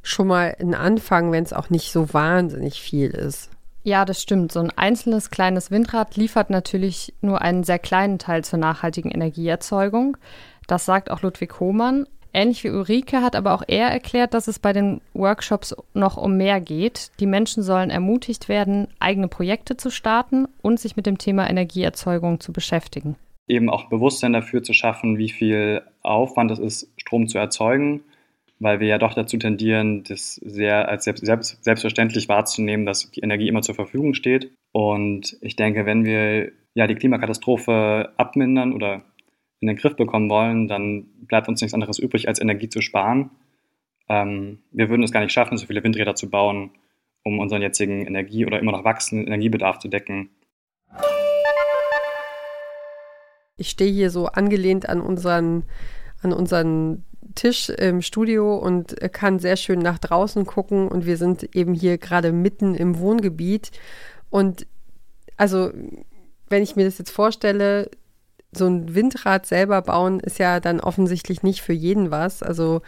schon 0.04 0.28
mal 0.28 0.56
ein 0.60 0.74
Anfang, 0.74 1.32
wenn 1.32 1.44
es 1.44 1.54
auch 1.54 1.70
nicht 1.70 1.92
so 1.92 2.14
wahnsinnig 2.14 2.82
viel 2.82 3.12
ist. 3.12 3.50
Ja, 3.84 4.06
das 4.06 4.22
stimmt. 4.22 4.52
So 4.52 4.60
ein 4.60 4.72
einzelnes 4.76 5.32
kleines 5.32 5.72
Windrad 5.72 6.16
liefert 6.16 6.50
natürlich 6.50 7.14
nur 7.22 7.42
einen 7.42 7.64
sehr 7.64 7.80
kleinen 7.80 8.20
Teil 8.20 8.44
zur 8.44 8.60
nachhaltigen 8.60 9.10
Energieerzeugung. 9.10 10.18
Das 10.68 10.86
sagt 10.86 11.10
auch 11.10 11.22
Ludwig 11.22 11.60
Hohmann. 11.60 12.06
Ähnlich 12.34 12.64
wie 12.64 12.70
Ulrike 12.70 13.22
hat 13.22 13.36
aber 13.36 13.54
auch 13.54 13.64
er 13.68 13.88
erklärt, 13.88 14.34
dass 14.34 14.48
es 14.48 14.60
bei 14.60 14.72
den 14.72 15.02
Workshops 15.14 15.76
noch 15.94 16.16
um 16.16 16.38
mehr 16.38 16.62
geht. 16.62 17.12
Die 17.20 17.26
Menschen 17.26 17.62
sollen 17.62 17.90
ermutigt 17.90 18.48
werden, 18.48 18.88
eigene 19.00 19.28
Projekte 19.28 19.76
zu 19.76 19.90
starten 19.90 20.48
und 20.62 20.80
sich 20.80 20.96
mit 20.96 21.08
dem 21.08 21.18
Thema 21.18 21.50
Energieerzeugung 21.50 22.40
zu 22.40 22.54
beschäftigen. 22.54 23.16
Eben 23.48 23.70
auch 23.70 23.90
Bewusstsein 23.90 24.32
dafür 24.32 24.64
zu 24.64 24.74
schaffen, 24.74 25.18
wie 25.18 25.30
viel 25.30 25.82
Aufwand 26.04 26.52
es 26.52 26.60
ist, 26.60 26.94
Strom 26.98 27.28
zu 27.28 27.38
erzeugen 27.38 28.04
weil 28.62 28.80
wir 28.80 28.88
ja 28.88 29.00
doch 29.00 29.16
dazu 29.16 29.38
tendieren, 29.38 30.04
das 30.04 30.36
sehr 30.36 30.88
als 30.88 31.06
selbst, 31.06 31.26
selbst, 31.26 31.64
selbstverständlich 31.64 32.30
wahrzunehmen, 32.30 32.86
dass 32.86 33.10
die 33.10 33.22
Energie 33.22 33.48
immer 33.48 33.64
zur 33.64 33.74
Verfügung 33.74 34.14
steht. 34.14 34.52
Und 34.72 35.36
ich 35.42 35.56
denke, 35.56 35.88
wenn 35.88 36.06
wir 36.06 36.52
ja 36.76 36.86
die 36.86 36.94
Klimakatastrophe 36.94 38.14
abmindern 38.18 38.74
oder 38.74 39.02
in 39.62 39.68
den 39.68 39.78
Griff 39.78 39.96
bekommen 39.96 40.30
wollen, 40.30 40.68
dann 40.68 41.06
bleibt 41.26 41.48
uns 41.48 41.60
nichts 41.60 41.74
anderes 41.74 41.98
übrig, 41.98 42.28
als 42.28 42.40
Energie 42.40 42.70
zu 42.70 42.82
sparen. 42.82 43.32
Ähm, 44.08 44.60
wir 44.72 44.90
würden 44.90 45.02
es 45.02 45.12
gar 45.12 45.22
nicht 45.22 45.34
schaffen, 45.34 45.58
so 45.58 45.66
viele 45.66 45.84
Windräder 45.84 46.14
zu 46.14 46.30
bauen, 46.30 46.70
um 47.24 47.40
unseren 47.40 47.64
jetzigen 47.64 48.06
Energie- 48.06 48.46
oder 48.46 48.60
immer 48.60 48.74
noch 48.74 48.84
wachsenden 48.84 49.26
Energiebedarf 49.26 49.80
zu 49.80 49.88
decken. 49.88 50.30
Ich 53.58 53.70
stehe 53.70 53.92
hier 53.92 54.12
so 54.12 54.28
angelehnt 54.28 54.88
an 54.88 55.02
unseren, 55.02 55.64
an 56.22 56.32
unseren 56.32 57.06
Tisch 57.36 57.70
im 57.70 58.02
Studio 58.02 58.58
und 58.58 58.96
kann 59.14 59.40
sehr 59.40 59.56
schön 59.56 59.80
nach 59.80 60.00
draußen 60.00 60.46
gucken. 60.46 60.88
Und 60.88 61.06
wir 61.06 61.18
sind 61.18 61.56
eben 61.56 61.74
hier 61.74 61.98
gerade 61.98 62.32
mitten 62.32 62.76
im 62.76 63.00
Wohngebiet. 63.00 63.72
Und 64.30 64.68
also, 65.38 65.72
wenn 66.50 66.64
ich 66.64 66.76
mir 66.76 66.86
das 66.86 66.98
jetzt 66.98 67.12
vorstelle, 67.12 67.90
so 68.52 68.68
ein 68.68 68.94
Windrad 68.94 69.46
selber 69.46 69.82
bauen 69.82 70.20
ist 70.20 70.38
ja 70.38 70.60
dann 70.60 70.82
offensichtlich 70.82 71.42
nicht 71.44 71.62
für 71.62 71.74
jeden 71.74 72.12
was. 72.12 72.44
Also 72.44 72.82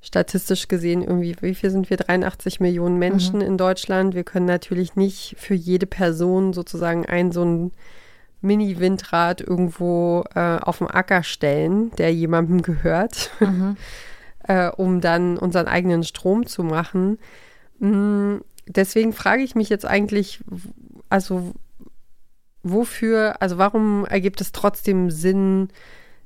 statistisch 0.00 0.68
gesehen 0.68 1.02
irgendwie, 1.02 1.36
wie 1.40 1.54
viel 1.54 1.70
sind 1.70 1.90
wir? 1.90 1.96
83 1.96 2.60
Millionen 2.60 2.98
Menschen 2.98 3.36
mhm. 3.36 3.46
in 3.46 3.58
Deutschland. 3.58 4.14
Wir 4.14 4.24
können 4.24 4.46
natürlich 4.46 4.96
nicht 4.96 5.36
für 5.38 5.54
jede 5.54 5.86
Person 5.86 6.52
sozusagen 6.52 7.06
ein 7.06 7.32
so 7.32 7.44
ein 7.44 7.72
Mini-Windrad 8.42 9.40
irgendwo 9.40 10.24
äh, 10.34 10.58
auf 10.58 10.78
dem 10.78 10.88
Acker 10.88 11.22
stellen, 11.22 11.90
der 11.96 12.12
jemandem 12.12 12.62
gehört, 12.62 13.30
mhm. 13.40 13.76
äh, 14.46 14.68
um 14.68 15.00
dann 15.00 15.38
unseren 15.38 15.66
eigenen 15.66 16.04
Strom 16.04 16.46
zu 16.46 16.62
machen. 16.62 17.18
Mhm. 17.78 18.42
Deswegen 18.66 19.12
frage 19.12 19.42
ich 19.42 19.54
mich 19.54 19.68
jetzt 19.68 19.86
eigentlich, 19.86 20.40
also 21.08 21.52
wofür, 22.62 23.40
also 23.40 23.58
warum 23.58 24.04
ergibt 24.06 24.40
es 24.40 24.52
trotzdem 24.52 25.10
Sinn, 25.10 25.68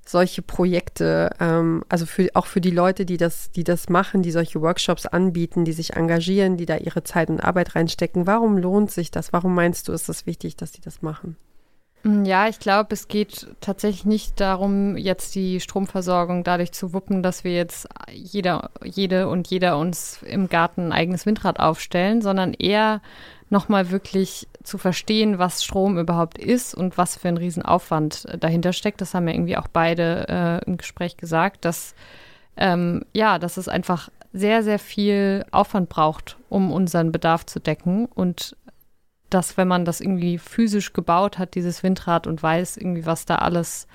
solche 0.08 0.42
Projekte, 0.42 1.30
ähm, 1.40 1.82
also 1.88 2.06
für, 2.06 2.28
auch 2.34 2.46
für 2.46 2.60
die 2.60 2.70
Leute, 2.70 3.04
die 3.04 3.16
das, 3.16 3.50
die 3.50 3.64
das 3.64 3.88
machen, 3.88 4.22
die 4.22 4.30
solche 4.30 4.60
Workshops 4.60 5.06
anbieten, 5.06 5.64
die 5.64 5.72
sich 5.72 5.94
engagieren, 5.94 6.56
die 6.56 6.66
da 6.66 6.76
ihre 6.76 7.02
Zeit 7.02 7.28
und 7.28 7.40
Arbeit 7.40 7.74
reinstecken, 7.74 8.26
warum 8.26 8.56
lohnt 8.56 8.90
sich 8.90 9.10
das? 9.10 9.32
Warum 9.32 9.54
meinst 9.54 9.88
du, 9.88 9.92
ist 9.92 10.08
das 10.08 10.26
wichtig, 10.26 10.56
dass 10.56 10.72
die 10.72 10.80
das 10.80 11.02
machen? 11.02 11.36
Mm, 12.06 12.24
ja, 12.24 12.46
ich 12.46 12.60
glaube, 12.60 12.94
es 12.94 13.08
geht 13.08 13.48
tatsächlich 13.60 14.04
nicht 14.04 14.40
darum, 14.40 14.96
jetzt 14.96 15.34
die 15.34 15.58
Stromversorgung 15.58 16.44
dadurch 16.44 16.70
zu 16.70 16.92
wuppen, 16.92 17.22
dass 17.22 17.42
wir 17.42 17.52
jetzt 17.52 17.88
jeder, 18.12 18.70
jede 18.84 19.28
und 19.28 19.48
jeder 19.48 19.76
uns 19.76 20.22
im 20.22 20.48
Garten 20.48 20.86
ein 20.88 20.92
eigenes 20.92 21.26
Windrad 21.26 21.58
aufstellen, 21.58 22.22
sondern 22.22 22.54
eher 22.54 23.02
nochmal 23.50 23.90
wirklich 23.90 24.46
zu 24.62 24.78
verstehen, 24.78 25.38
was 25.40 25.64
Strom 25.64 25.98
überhaupt 25.98 26.38
ist 26.38 26.74
und 26.74 26.96
was 26.96 27.16
für 27.16 27.28
ein 27.28 27.38
Riesenaufwand 27.38 28.26
dahinter 28.38 28.72
steckt. 28.72 29.00
Das 29.00 29.12
haben 29.12 29.26
ja 29.26 29.34
irgendwie 29.34 29.56
auch 29.56 29.68
beide 29.68 30.60
äh, 30.64 30.64
im 30.68 30.76
Gespräch 30.76 31.16
gesagt, 31.16 31.64
dass 31.64 31.94
ähm, 32.56 33.04
ja, 33.12 33.38
dass 33.38 33.56
es 33.56 33.68
einfach 33.68 34.10
sehr, 34.32 34.62
sehr 34.62 34.78
viel 34.78 35.44
Aufwand 35.50 35.88
braucht, 35.88 36.36
um 36.48 36.72
unseren 36.72 37.10
Bedarf 37.12 37.46
zu 37.46 37.60
decken 37.60 38.06
und 38.06 38.56
dass 39.30 39.56
wenn 39.56 39.68
man 39.68 39.84
das 39.84 40.00
irgendwie 40.00 40.38
physisch 40.38 40.92
gebaut 40.92 41.38
hat, 41.38 41.54
dieses 41.54 41.82
Windrad 41.82 42.26
und 42.26 42.42
weiß 42.42 42.76
irgendwie, 42.76 43.06
was 43.06 43.26
da 43.26 43.36
alles 43.36 43.86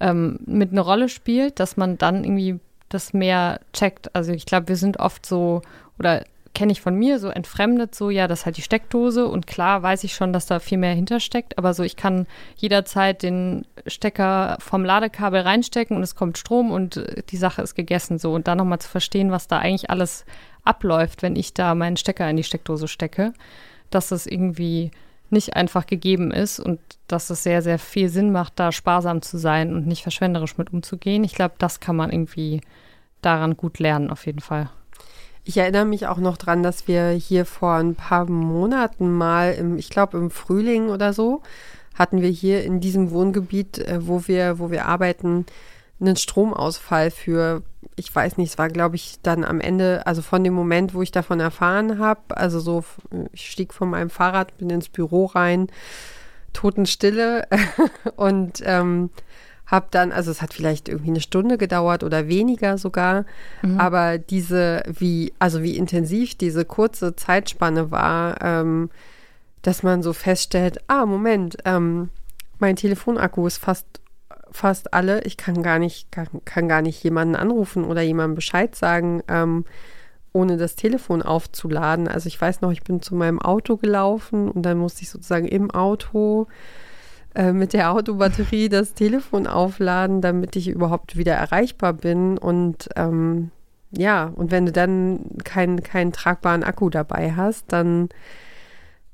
ähm, 0.00 0.38
mit 0.46 0.72
einer 0.72 0.82
Rolle 0.82 1.08
spielt, 1.08 1.60
dass 1.60 1.76
man 1.76 1.98
dann 1.98 2.24
irgendwie 2.24 2.58
das 2.88 3.12
mehr 3.12 3.60
checkt. 3.72 4.14
Also 4.14 4.32
ich 4.32 4.46
glaube, 4.46 4.68
wir 4.68 4.76
sind 4.76 4.98
oft 4.98 5.24
so, 5.24 5.62
oder 5.98 6.24
kenne 6.54 6.72
ich 6.72 6.80
von 6.80 6.96
mir, 6.96 7.18
so 7.18 7.28
entfremdet, 7.28 7.94
so 7.94 8.10
ja, 8.10 8.26
das 8.26 8.40
ist 8.40 8.46
halt 8.46 8.56
die 8.56 8.62
Steckdose 8.62 9.26
und 9.26 9.46
klar 9.46 9.82
weiß 9.82 10.02
ich 10.04 10.14
schon, 10.14 10.32
dass 10.32 10.46
da 10.46 10.58
viel 10.58 10.78
mehr 10.78 10.94
hintersteckt, 10.94 11.56
aber 11.58 11.74
so 11.74 11.84
ich 11.84 11.96
kann 11.96 12.26
jederzeit 12.56 13.22
den 13.22 13.64
Stecker 13.86 14.56
vom 14.60 14.84
Ladekabel 14.84 15.42
reinstecken 15.42 15.96
und 15.96 16.02
es 16.02 16.16
kommt 16.16 16.38
Strom 16.38 16.72
und 16.72 17.02
die 17.30 17.36
Sache 17.36 17.62
ist 17.62 17.76
gegessen 17.76 18.18
so 18.18 18.34
und 18.34 18.48
dann 18.48 18.58
nochmal 18.58 18.80
zu 18.80 18.88
verstehen, 18.88 19.30
was 19.30 19.46
da 19.46 19.58
eigentlich 19.58 19.90
alles 19.90 20.24
abläuft, 20.64 21.22
wenn 21.22 21.36
ich 21.36 21.54
da 21.54 21.74
meinen 21.74 21.96
Stecker 21.96 22.28
in 22.28 22.36
die 22.36 22.44
Steckdose 22.44 22.88
stecke, 22.88 23.32
dass 23.90 24.10
es 24.10 24.26
irgendwie 24.26 24.90
nicht 25.30 25.54
einfach 25.54 25.86
gegeben 25.86 26.30
ist 26.32 26.58
und 26.58 26.80
dass 27.06 27.30
es 27.30 27.42
sehr, 27.42 27.62
sehr 27.62 27.78
viel 27.78 28.08
Sinn 28.08 28.32
macht, 28.32 28.54
da 28.56 28.72
sparsam 28.72 29.22
zu 29.22 29.38
sein 29.38 29.72
und 29.74 29.86
nicht 29.86 30.02
verschwenderisch 30.02 30.58
mit 30.58 30.72
umzugehen. 30.72 31.24
Ich 31.24 31.34
glaube, 31.34 31.54
das 31.58 31.80
kann 31.80 31.96
man 31.96 32.10
irgendwie 32.10 32.60
daran 33.22 33.56
gut 33.56 33.78
lernen, 33.78 34.10
auf 34.10 34.26
jeden 34.26 34.40
Fall. 34.40 34.70
Ich 35.44 35.56
erinnere 35.56 35.84
mich 35.84 36.06
auch 36.06 36.18
noch 36.18 36.36
dran, 36.36 36.62
dass 36.62 36.86
wir 36.86 37.10
hier 37.10 37.46
vor 37.46 37.74
ein 37.74 37.94
paar 37.94 38.28
Monaten 38.28 39.12
mal, 39.12 39.52
im, 39.52 39.78
ich 39.78 39.88
glaube 39.88 40.18
im 40.18 40.30
Frühling 40.30 40.88
oder 40.88 41.12
so, 41.12 41.42
hatten 41.94 42.20
wir 42.20 42.28
hier 42.28 42.64
in 42.64 42.80
diesem 42.80 43.10
Wohngebiet, 43.10 43.78
äh, 43.78 44.06
wo 44.06 44.26
wir, 44.26 44.58
wo 44.58 44.70
wir 44.70 44.86
arbeiten, 44.86 45.46
einen 46.00 46.16
Stromausfall 46.16 47.10
für, 47.10 47.62
ich 48.00 48.14
weiß 48.14 48.38
nicht, 48.38 48.52
es 48.52 48.58
war, 48.58 48.68
glaube 48.68 48.96
ich, 48.96 49.18
dann 49.22 49.44
am 49.44 49.60
Ende, 49.60 50.06
also 50.06 50.22
von 50.22 50.42
dem 50.42 50.54
Moment, 50.54 50.94
wo 50.94 51.02
ich 51.02 51.12
davon 51.12 51.38
erfahren 51.38 51.98
habe, 51.98 52.36
also 52.36 52.58
so, 52.58 52.82
ich 53.32 53.50
stieg 53.50 53.74
von 53.74 53.90
meinem 53.90 54.10
Fahrrad, 54.10 54.56
bin 54.56 54.70
ins 54.70 54.88
Büro 54.88 55.26
rein, 55.26 55.68
Totenstille 56.54 57.46
und 58.16 58.62
ähm, 58.64 59.10
habe 59.66 59.86
dann, 59.90 60.12
also 60.12 60.30
es 60.30 60.40
hat 60.40 60.54
vielleicht 60.54 60.88
irgendwie 60.88 61.10
eine 61.10 61.20
Stunde 61.20 61.58
gedauert 61.58 62.02
oder 62.02 62.26
weniger 62.26 62.78
sogar, 62.78 63.26
mhm. 63.62 63.78
aber 63.78 64.16
diese, 64.16 64.82
wie, 64.86 65.34
also 65.38 65.62
wie 65.62 65.76
intensiv 65.76 66.34
diese 66.36 66.64
kurze 66.64 67.14
Zeitspanne 67.14 67.90
war, 67.90 68.42
ähm, 68.42 68.90
dass 69.60 69.82
man 69.82 70.02
so 70.02 70.14
feststellt, 70.14 70.78
ah, 70.88 71.04
Moment, 71.04 71.58
ähm, 71.66 72.08
mein 72.58 72.76
Telefonakku 72.76 73.46
ist 73.46 73.58
fast 73.58 73.99
fast 74.50 74.94
alle. 74.94 75.22
Ich 75.22 75.36
kann 75.36 75.62
gar 75.62 75.78
nicht, 75.78 76.10
kann, 76.12 76.28
kann 76.44 76.68
gar 76.68 76.82
nicht 76.82 77.02
jemanden 77.02 77.36
anrufen 77.36 77.84
oder 77.84 78.02
jemandem 78.02 78.34
Bescheid 78.34 78.74
sagen, 78.74 79.22
ähm, 79.28 79.64
ohne 80.32 80.56
das 80.56 80.76
Telefon 80.76 81.22
aufzuladen. 81.22 82.08
Also 82.08 82.26
ich 82.28 82.40
weiß 82.40 82.60
noch, 82.60 82.70
ich 82.70 82.82
bin 82.82 83.02
zu 83.02 83.14
meinem 83.14 83.40
Auto 83.40 83.76
gelaufen 83.76 84.50
und 84.50 84.62
dann 84.62 84.78
musste 84.78 85.02
ich 85.02 85.10
sozusagen 85.10 85.48
im 85.48 85.70
Auto 85.70 86.46
äh, 87.34 87.52
mit 87.52 87.72
der 87.72 87.92
Autobatterie 87.92 88.68
das 88.68 88.94
Telefon 88.94 89.46
aufladen, 89.46 90.20
damit 90.20 90.56
ich 90.56 90.68
überhaupt 90.68 91.16
wieder 91.16 91.34
erreichbar 91.34 91.92
bin. 91.92 92.38
Und 92.38 92.88
ähm, 92.96 93.50
ja, 93.92 94.32
und 94.34 94.50
wenn 94.50 94.66
du 94.66 94.72
dann 94.72 95.20
keinen 95.44 95.82
keinen 95.82 96.12
tragbaren 96.12 96.62
Akku 96.62 96.90
dabei 96.90 97.32
hast, 97.32 97.72
dann 97.72 98.08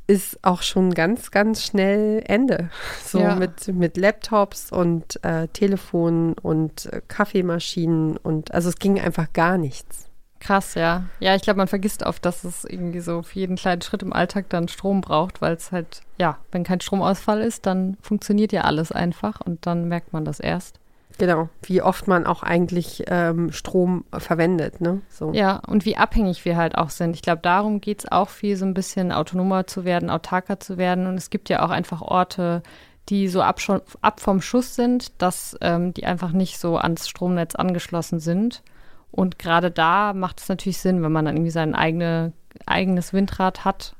ist 0.06 0.38
auch 0.42 0.62
schon 0.62 0.94
ganz, 0.94 1.30
ganz 1.30 1.64
schnell 1.64 2.22
Ende. 2.26 2.70
So 3.04 3.20
ja. 3.20 3.36
mit, 3.36 3.68
mit 3.68 3.96
Laptops 3.96 4.72
und 4.72 5.22
äh, 5.24 5.46
Telefonen 5.48 6.34
und 6.34 6.86
äh, 6.86 7.00
Kaffeemaschinen 7.06 8.16
und 8.16 8.52
also 8.52 8.68
es 8.68 8.78
ging 8.78 9.00
einfach 9.00 9.32
gar 9.32 9.58
nichts. 9.58 10.10
Krass, 10.40 10.74
ja. 10.74 11.04
Ja, 11.20 11.34
ich 11.34 11.42
glaube, 11.42 11.58
man 11.58 11.68
vergisst 11.68 12.04
oft, 12.04 12.24
dass 12.24 12.44
es 12.44 12.64
irgendwie 12.64 13.00
so 13.00 13.22
für 13.22 13.38
jeden 13.38 13.56
kleinen 13.56 13.82
Schritt 13.82 14.02
im 14.02 14.12
Alltag 14.12 14.48
dann 14.48 14.68
Strom 14.68 15.00
braucht, 15.00 15.40
weil 15.40 15.54
es 15.54 15.72
halt, 15.72 16.02
ja, 16.18 16.38
wenn 16.52 16.64
kein 16.64 16.80
Stromausfall 16.80 17.40
ist, 17.40 17.64
dann 17.66 17.96
funktioniert 18.00 18.52
ja 18.52 18.62
alles 18.62 18.92
einfach 18.92 19.40
und 19.40 19.66
dann 19.66 19.88
merkt 19.88 20.12
man 20.12 20.24
das 20.24 20.40
erst. 20.40 20.78
Genau, 21.18 21.48
wie 21.62 21.80
oft 21.80 22.08
man 22.08 22.26
auch 22.26 22.42
eigentlich 22.42 23.04
ähm, 23.06 23.50
Strom 23.50 24.04
verwendet, 24.12 24.82
ne? 24.82 25.00
So. 25.08 25.32
Ja, 25.32 25.62
und 25.66 25.86
wie 25.86 25.96
abhängig 25.96 26.44
wir 26.44 26.56
halt 26.56 26.76
auch 26.76 26.90
sind. 26.90 27.14
Ich 27.14 27.22
glaube, 27.22 27.40
darum 27.40 27.80
geht 27.80 28.00
es 28.00 28.12
auch 28.12 28.28
viel, 28.28 28.56
so 28.56 28.66
ein 28.66 28.74
bisschen 28.74 29.12
autonomer 29.12 29.66
zu 29.66 29.84
werden, 29.84 30.10
autarker 30.10 30.60
zu 30.60 30.76
werden. 30.76 31.06
Und 31.06 31.14
es 31.14 31.30
gibt 31.30 31.48
ja 31.48 31.64
auch 31.64 31.70
einfach 31.70 32.02
Orte, 32.02 32.62
die 33.08 33.28
so 33.28 33.40
ab, 33.40 33.60
schon, 33.60 33.80
ab 34.02 34.20
vom 34.20 34.42
Schuss 34.42 34.74
sind, 34.74 35.22
dass 35.22 35.56
ähm, 35.62 35.94
die 35.94 36.04
einfach 36.04 36.32
nicht 36.32 36.58
so 36.58 36.76
ans 36.76 37.08
Stromnetz 37.08 37.54
angeschlossen 37.54 38.20
sind. 38.20 38.62
Und 39.10 39.38
gerade 39.38 39.70
da 39.70 40.12
macht 40.12 40.40
es 40.40 40.48
natürlich 40.50 40.78
Sinn, 40.78 41.02
wenn 41.02 41.12
man 41.12 41.24
dann 41.24 41.36
irgendwie 41.36 41.50
sein 41.50 41.74
eigene, 41.74 42.32
eigenes 42.66 43.14
Windrad 43.14 43.64
hat 43.64 43.96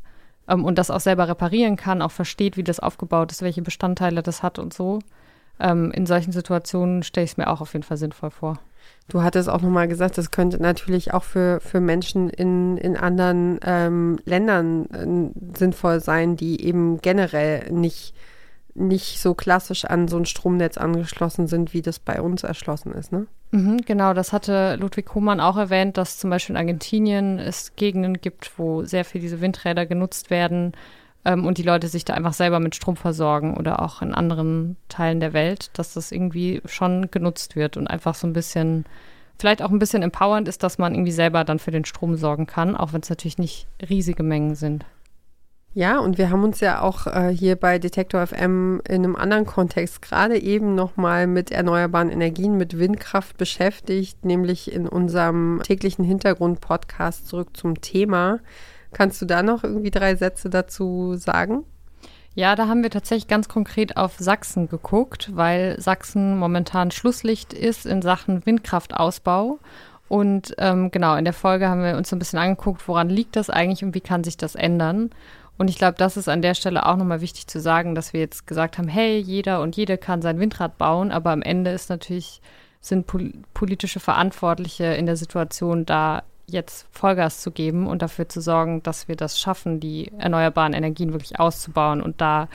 ähm, 0.49 0.67
und 0.67 0.77
das 0.77 0.91
auch 0.91 1.01
selber 1.01 1.29
reparieren 1.29 1.77
kann, 1.77 2.03
auch 2.03 2.11
versteht, 2.11 2.59
wie 2.59 2.65
das 2.65 2.81
aufgebaut 2.81 3.33
ist, 3.33 3.41
welche 3.41 3.63
Bestandteile 3.63 4.23
das 4.23 4.43
hat 4.43 4.59
und 4.59 4.75
so 4.75 4.99
ähm, 5.61 5.91
in 5.93 6.07
solchen 6.07 6.33
Situationen 6.33 7.03
stelle 7.03 7.25
ich 7.25 7.33
es 7.33 7.37
mir 7.37 7.49
auch 7.49 7.61
auf 7.61 7.73
jeden 7.73 7.83
Fall 7.83 7.97
sinnvoll 7.97 8.31
vor. 8.31 8.59
Du 9.09 9.23
hattest 9.23 9.49
auch 9.49 9.63
nochmal 9.63 9.89
gesagt, 9.89 10.19
das 10.19 10.31
könnte 10.31 10.61
natürlich 10.61 11.15
auch 11.15 11.23
für, 11.23 11.61
für 11.61 11.81
Menschen 11.81 12.29
in, 12.29 12.77
in 12.77 12.97
anderen 12.97 13.61
ähm, 13.65 14.19
Ländern 14.25 14.87
äh, 14.91 15.59
sinnvoll 15.59 16.01
sein, 16.01 16.37
die 16.37 16.65
eben 16.65 17.01
generell 17.01 17.71
nicht, 17.71 18.15
nicht 18.75 19.21
so 19.21 19.35
klassisch 19.35 19.85
an 19.85 20.09
so 20.09 20.17
ein 20.17 20.27
Stromnetz 20.27 20.77
angeschlossen 20.77 21.47
sind, 21.47 21.73
wie 21.73 21.83
das 21.83 21.99
bei 22.01 22.21
uns 22.21 22.43
erschlossen 22.43 22.93
ist, 22.93 23.13
ne? 23.13 23.27
Mhm, 23.53 23.79
genau, 23.87 24.13
das 24.13 24.33
hatte 24.33 24.75
Ludwig 24.75 25.15
Hohmann 25.15 25.41
auch 25.41 25.57
erwähnt, 25.57 25.97
dass 25.97 26.19
zum 26.19 26.31
Beispiel 26.31 26.55
in 26.55 26.59
Argentinien 26.61 27.39
es 27.39 27.77
Gegenden 27.77 28.21
gibt, 28.21 28.59
wo 28.59 28.83
sehr 28.83 29.05
viel 29.05 29.21
diese 29.21 29.41
Windräder 29.41 29.87
genutzt 29.87 30.31
werden, 30.31 30.73
ähm, 31.27 31.45
und 31.45 31.59
die 31.59 31.63
Leute 31.63 31.89
sich 31.89 32.05
da 32.05 32.15
einfach 32.15 32.33
selber 32.33 32.61
mit 32.61 32.77
Strom 32.77 32.97
versorgen 32.97 33.57
oder 33.57 33.83
auch 33.83 34.01
in 34.01 34.15
anderen 34.15 34.77
Teilen 34.89 35.21
der 35.21 35.33
Welt, 35.33 35.71
dass 35.75 35.93
das 35.93 36.13
irgendwie 36.13 36.63
schon 36.65 37.11
genutzt 37.11 37.57
wird 37.57 37.77
und 37.77 37.89
einfach 37.89 38.15
so 38.15 38.27
ein 38.29 38.33
bisschen, 38.33 38.85
vielleicht 39.39 39.61
auch 39.61 39.71
ein 39.71 39.81
bisschen 39.81 40.03
empowernd 40.03 40.47
ist, 40.47 40.63
dass 40.63 40.79
man 40.79 40.95
irgendwie 40.95 41.13
selber 41.13 41.43
dann 41.45 41.59
für 41.59 41.73
den 41.73 41.85
Strom 41.85 42.17
sorgen 42.17 42.47
kann, 42.47 42.77
auch 42.77 42.93
wenn 42.93 43.01
es 43.01 43.11
natürlich 43.11 43.39
nicht 43.39 43.67
riesige 43.91 44.23
Mengen 44.23 44.55
sind. 44.55 44.87
Ja, 45.75 45.99
und 45.99 46.17
wir 46.17 46.31
haben 46.31 46.43
uns 46.43 46.61
ja 46.61 46.81
auch 46.81 47.07
äh, 47.07 47.29
hier 47.29 47.57
bei 47.57 47.79
Detektor 47.79 48.27
FM 48.27 48.81
in 48.89 49.05
einem 49.05 49.15
anderen 49.15 49.45
Kontext 49.45 50.01
gerade 50.01 50.41
eben 50.41 50.75
nochmal 50.75 51.27
mit 51.27 51.51
erneuerbaren 51.51 52.09
Energien, 52.09 52.57
mit 52.57 52.79
Windkraft 52.79 53.37
beschäftigt, 53.37 54.25
nämlich 54.25 54.73
in 54.73 54.89
unserem 54.89 55.61
täglichen 55.65 56.03
Hintergrund-Podcast 56.03 57.29
zurück 57.29 57.55
zum 57.55 57.83
Thema. 57.83 58.39
Kannst 58.97 59.21
du 59.21 59.27
da 59.27 59.43
noch 59.43 59.63
irgendwie 59.63 59.91
drei 59.91 60.17
Sätze 60.17 60.49
dazu 60.49 61.17
sagen? 61.17 61.65
Ja, 62.35 62.57
da 62.57 62.67
haben 62.67 62.83
wir 62.83 62.89
tatsächlich 62.89 63.29
ganz 63.29 63.47
konkret 63.47 63.99
auf 63.99 64.15
Sachsen 64.19 64.71
geguckt, 64.71 65.33
weil 65.35 65.79
Sachsen 65.79 66.39
momentan 66.39 66.91
Schlusslicht 66.91 67.53
ist 67.53 67.85
in 67.85 68.01
Sachen 68.01 68.47
Windkraftausbau. 68.47 69.59
Und 70.09 70.55
ähm, 70.57 70.91
genau, 70.91 71.15
in 71.17 71.27
der 71.27 71.35
Folge 71.35 71.69
haben 71.69 71.83
wir 71.83 71.99
uns 71.99 72.09
so 72.09 72.17
ein 72.17 72.19
bisschen 72.19 72.39
angeguckt, 72.39 72.89
woran 72.89 73.11
liegt 73.11 73.37
das 73.37 73.51
eigentlich 73.51 73.85
und 73.85 73.95
wie 73.95 74.01
kann 74.01 74.25
sich 74.25 74.39
das 74.39 74.55
ändern. 74.55 75.11
Und 75.59 75.69
ich 75.69 75.77
glaube, 75.77 75.99
das 75.99 76.17
ist 76.17 76.31
an 76.31 76.41
der 76.41 76.55
Stelle 76.55 76.87
auch 76.87 76.97
nochmal 76.97 77.21
wichtig 77.21 77.49
zu 77.49 77.61
sagen, 77.61 77.95
dass 77.95 78.15
wir 78.15 78.21
jetzt 78.21 78.47
gesagt 78.47 78.79
haben, 78.79 78.89
hey, 78.89 79.19
jeder 79.19 79.61
und 79.61 79.77
jede 79.77 79.99
kann 79.99 80.23
sein 80.23 80.41
Windrad 80.41 80.79
bauen, 80.79 81.13
aber 81.13 81.33
am 81.33 81.43
Ende 81.43 81.71
ist 81.71 81.91
natürlich, 81.91 82.41
sind 82.81 83.07
pol 83.07 83.35
politische 83.53 84.01
Verantwortliche 84.01 84.85
in 84.85 85.05
der 85.05 85.17
Situation 85.17 85.85
da 85.85 86.23
jetzt 86.47 86.87
Vollgas 86.91 87.41
zu 87.41 87.51
geben 87.51 87.87
und 87.87 88.03
dafür 88.03 88.29
zu 88.29 88.41
sorgen, 88.41 88.83
dass 88.83 89.09
wir 89.09 89.17
das 89.17 89.41
schaffen, 89.41 89.81
die 89.81 90.13
erneuerbaren 90.19 90.73
Energien 90.73 91.13
wirklich 91.13 91.39
auszubauen. 91.41 92.01
Und 92.01 92.21
da 92.21 92.49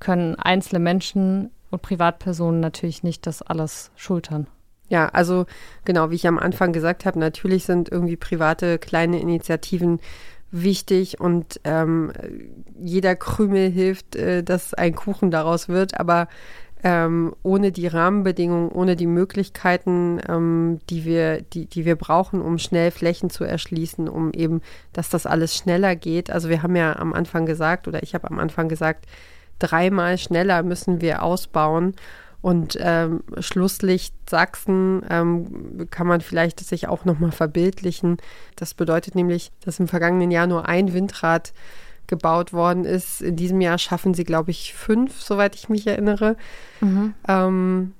können 0.00 0.34
einzelne 0.36 0.80
Menschen 0.80 1.50
und 1.70 1.82
Privatpersonen 1.82 2.60
natürlich 2.60 3.02
nicht 3.02 3.26
das 3.26 3.42
alles 3.42 3.90
schultern. 3.96 4.46
Ja, 4.88 5.08
also 5.08 5.46
genau, 5.84 6.10
wie 6.10 6.14
ich 6.14 6.26
am 6.26 6.38
Anfang 6.38 6.72
gesagt 6.72 7.04
habe, 7.04 7.18
natürlich 7.18 7.64
sind 7.64 7.90
irgendwie 7.90 8.16
private 8.16 8.78
kleine 8.78 9.20
Initiativen 9.20 10.00
wichtig 10.50 11.20
und 11.20 11.60
ähm, 11.64 12.10
jeder 12.80 13.14
Krümel 13.14 13.70
hilft, 13.70 14.16
äh, 14.16 14.42
dass 14.42 14.72
ein 14.72 14.94
Kuchen 14.94 15.30
daraus 15.30 15.68
wird. 15.68 16.00
Aber 16.00 16.26
ähm, 16.84 17.34
ohne 17.42 17.72
die 17.72 17.86
Rahmenbedingungen, 17.86 18.70
ohne 18.70 18.94
die 18.94 19.06
Möglichkeiten, 19.06 20.20
ähm, 20.28 20.78
die, 20.90 21.04
wir, 21.04 21.42
die, 21.42 21.66
die 21.66 21.84
wir 21.84 21.96
brauchen, 21.96 22.40
um 22.40 22.58
schnell 22.58 22.90
Flächen 22.90 23.30
zu 23.30 23.44
erschließen, 23.44 24.08
um 24.08 24.32
eben, 24.32 24.62
dass 24.92 25.08
das 25.08 25.26
alles 25.26 25.56
schneller 25.56 25.96
geht. 25.96 26.30
Also 26.30 26.48
wir 26.48 26.62
haben 26.62 26.76
ja 26.76 26.96
am 26.96 27.12
Anfang 27.14 27.46
gesagt, 27.46 27.88
oder 27.88 28.02
ich 28.02 28.14
habe 28.14 28.30
am 28.30 28.38
Anfang 28.38 28.68
gesagt, 28.68 29.06
dreimal 29.58 30.18
schneller 30.18 30.62
müssen 30.62 31.00
wir 31.00 31.22
ausbauen. 31.22 31.94
Und 32.40 32.78
ähm, 32.80 33.24
Schlusslicht 33.40 34.14
Sachsen 34.30 35.02
ähm, 35.10 35.88
kann 35.90 36.06
man 36.06 36.20
vielleicht 36.20 36.60
sich 36.60 36.86
auch 36.86 37.04
nochmal 37.04 37.32
verbildlichen. 37.32 38.18
Das 38.54 38.74
bedeutet 38.74 39.16
nämlich, 39.16 39.50
dass 39.64 39.80
im 39.80 39.88
vergangenen 39.88 40.30
Jahr 40.30 40.46
nur 40.46 40.68
ein 40.68 40.92
Windrad 40.92 41.52
gebaut 42.08 42.52
worden 42.52 42.84
ist. 42.84 43.22
In 43.22 43.36
diesem 43.36 43.60
Jahr 43.60 43.78
schaffen 43.78 44.14
sie, 44.14 44.24
glaube 44.24 44.50
ich, 44.50 44.74
fünf, 44.74 45.20
soweit 45.20 45.54
ich 45.54 45.68
mich 45.68 45.86
erinnere. 45.86 46.36
Mhm. 46.80 47.14
Ähm, 47.28 47.92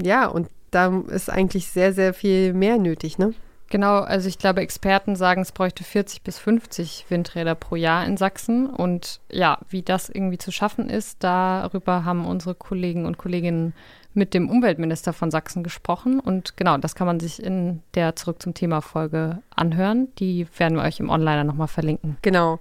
ja, 0.00 0.26
und 0.26 0.48
da 0.70 1.02
ist 1.08 1.30
eigentlich 1.30 1.66
sehr, 1.68 1.92
sehr 1.92 2.14
viel 2.14 2.52
mehr 2.52 2.78
nötig, 2.78 3.18
ne? 3.18 3.34
Genau, 3.70 4.00
also 4.00 4.28
ich 4.28 4.38
glaube, 4.38 4.62
Experten 4.62 5.14
sagen, 5.14 5.42
es 5.42 5.52
bräuchte 5.52 5.84
40 5.84 6.22
bis 6.22 6.40
50 6.40 7.06
Windräder 7.08 7.54
pro 7.54 7.76
Jahr 7.76 8.04
in 8.04 8.16
Sachsen. 8.16 8.66
Und 8.68 9.20
ja, 9.30 9.58
wie 9.68 9.82
das 9.82 10.08
irgendwie 10.10 10.38
zu 10.38 10.50
schaffen 10.50 10.90
ist, 10.90 11.22
darüber 11.22 12.04
haben 12.04 12.26
unsere 12.26 12.56
Kollegen 12.56 13.06
und 13.06 13.16
Kolleginnen 13.16 13.72
mit 14.12 14.34
dem 14.34 14.50
Umweltminister 14.50 15.12
von 15.12 15.30
Sachsen 15.30 15.62
gesprochen. 15.62 16.18
Und 16.18 16.56
genau, 16.56 16.78
das 16.78 16.96
kann 16.96 17.06
man 17.06 17.20
sich 17.20 17.40
in 17.40 17.80
der 17.94 18.16
Zurück 18.16 18.42
zum 18.42 18.54
Thema 18.54 18.80
Folge 18.80 19.38
anhören. 19.54 20.08
Die 20.18 20.48
werden 20.58 20.76
wir 20.76 20.82
euch 20.82 20.98
im 20.98 21.08
Onliner 21.08 21.44
nochmal 21.44 21.68
verlinken. 21.68 22.16
Genau. 22.22 22.58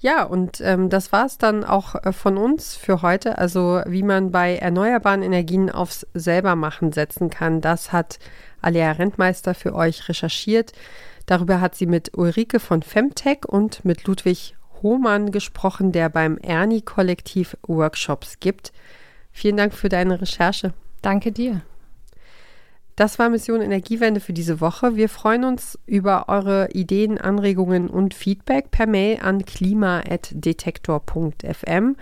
Ja, 0.00 0.22
und 0.22 0.60
ähm, 0.60 0.90
das 0.90 1.10
war 1.10 1.26
es 1.26 1.38
dann 1.38 1.64
auch 1.64 1.96
äh, 1.96 2.12
von 2.12 2.36
uns 2.36 2.76
für 2.76 3.02
heute. 3.02 3.38
Also 3.38 3.82
wie 3.86 4.04
man 4.04 4.30
bei 4.30 4.56
erneuerbaren 4.56 5.22
Energien 5.22 5.70
aufs 5.70 6.06
Selbermachen 6.14 6.92
setzen 6.92 7.30
kann, 7.30 7.60
das 7.60 7.92
hat 7.92 8.18
Alia 8.60 8.92
Rentmeister 8.92 9.54
für 9.54 9.74
euch 9.74 10.08
recherchiert. 10.08 10.72
Darüber 11.26 11.60
hat 11.60 11.74
sie 11.74 11.86
mit 11.86 12.16
Ulrike 12.16 12.60
von 12.60 12.82
Femtech 12.82 13.44
und 13.46 13.84
mit 13.84 14.06
Ludwig 14.06 14.54
Hohmann 14.82 15.32
gesprochen, 15.32 15.90
der 15.90 16.08
beim 16.08 16.38
Ernie-Kollektiv 16.38 17.56
Workshops 17.66 18.38
gibt. 18.38 18.72
Vielen 19.32 19.56
Dank 19.56 19.74
für 19.74 19.88
deine 19.88 20.20
Recherche. 20.20 20.72
Danke 21.02 21.32
dir. 21.32 21.62
Das 22.98 23.18
war 23.20 23.30
Mission 23.30 23.60
Energiewende 23.60 24.18
für 24.18 24.32
diese 24.32 24.60
Woche. 24.60 24.96
Wir 24.96 25.08
freuen 25.08 25.44
uns 25.44 25.78
über 25.86 26.28
eure 26.28 26.70
Ideen, 26.72 27.16
Anregungen 27.16 27.88
und 27.88 28.12
Feedback 28.12 28.72
per 28.72 28.88
Mail 28.88 29.20
an 29.22 29.44
klima.detektor.fm. 29.44 31.96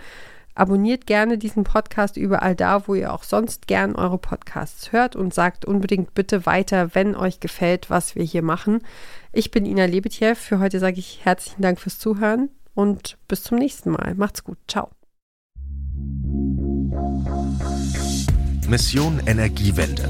Abonniert 0.55 1.05
gerne 1.05 1.37
diesen 1.37 1.65
Podcast 1.65 2.17
überall 2.17 2.55
da, 2.55 2.87
wo 2.87 2.95
ihr 2.95 3.13
auch 3.13 3.21
sonst 3.21 3.67
gern 3.67 3.95
eure 3.95 4.17
Podcasts 4.17 4.91
hört 4.91 5.15
und 5.15 5.35
sagt 5.35 5.65
unbedingt 5.65 6.15
bitte 6.15 6.47
weiter, 6.47 6.95
wenn 6.95 7.15
euch 7.15 7.39
gefällt, 7.39 7.91
was 7.91 8.15
wir 8.15 8.23
hier 8.23 8.41
machen. 8.41 8.79
Ich 9.31 9.51
bin 9.51 9.67
Ina 9.67 9.85
Lebetjew. 9.85 10.33
Für 10.33 10.57
heute 10.57 10.79
sage 10.79 10.97
ich 10.97 11.19
herzlichen 11.23 11.61
Dank 11.61 11.79
fürs 11.79 11.99
Zuhören 11.99 12.49
und 12.73 13.19
bis 13.27 13.43
zum 13.43 13.59
nächsten 13.59 13.91
Mal. 13.91 14.15
Macht's 14.15 14.43
gut. 14.43 14.57
Ciao. 14.67 14.89
Mission 18.67 19.21
Energiewende. 19.27 20.09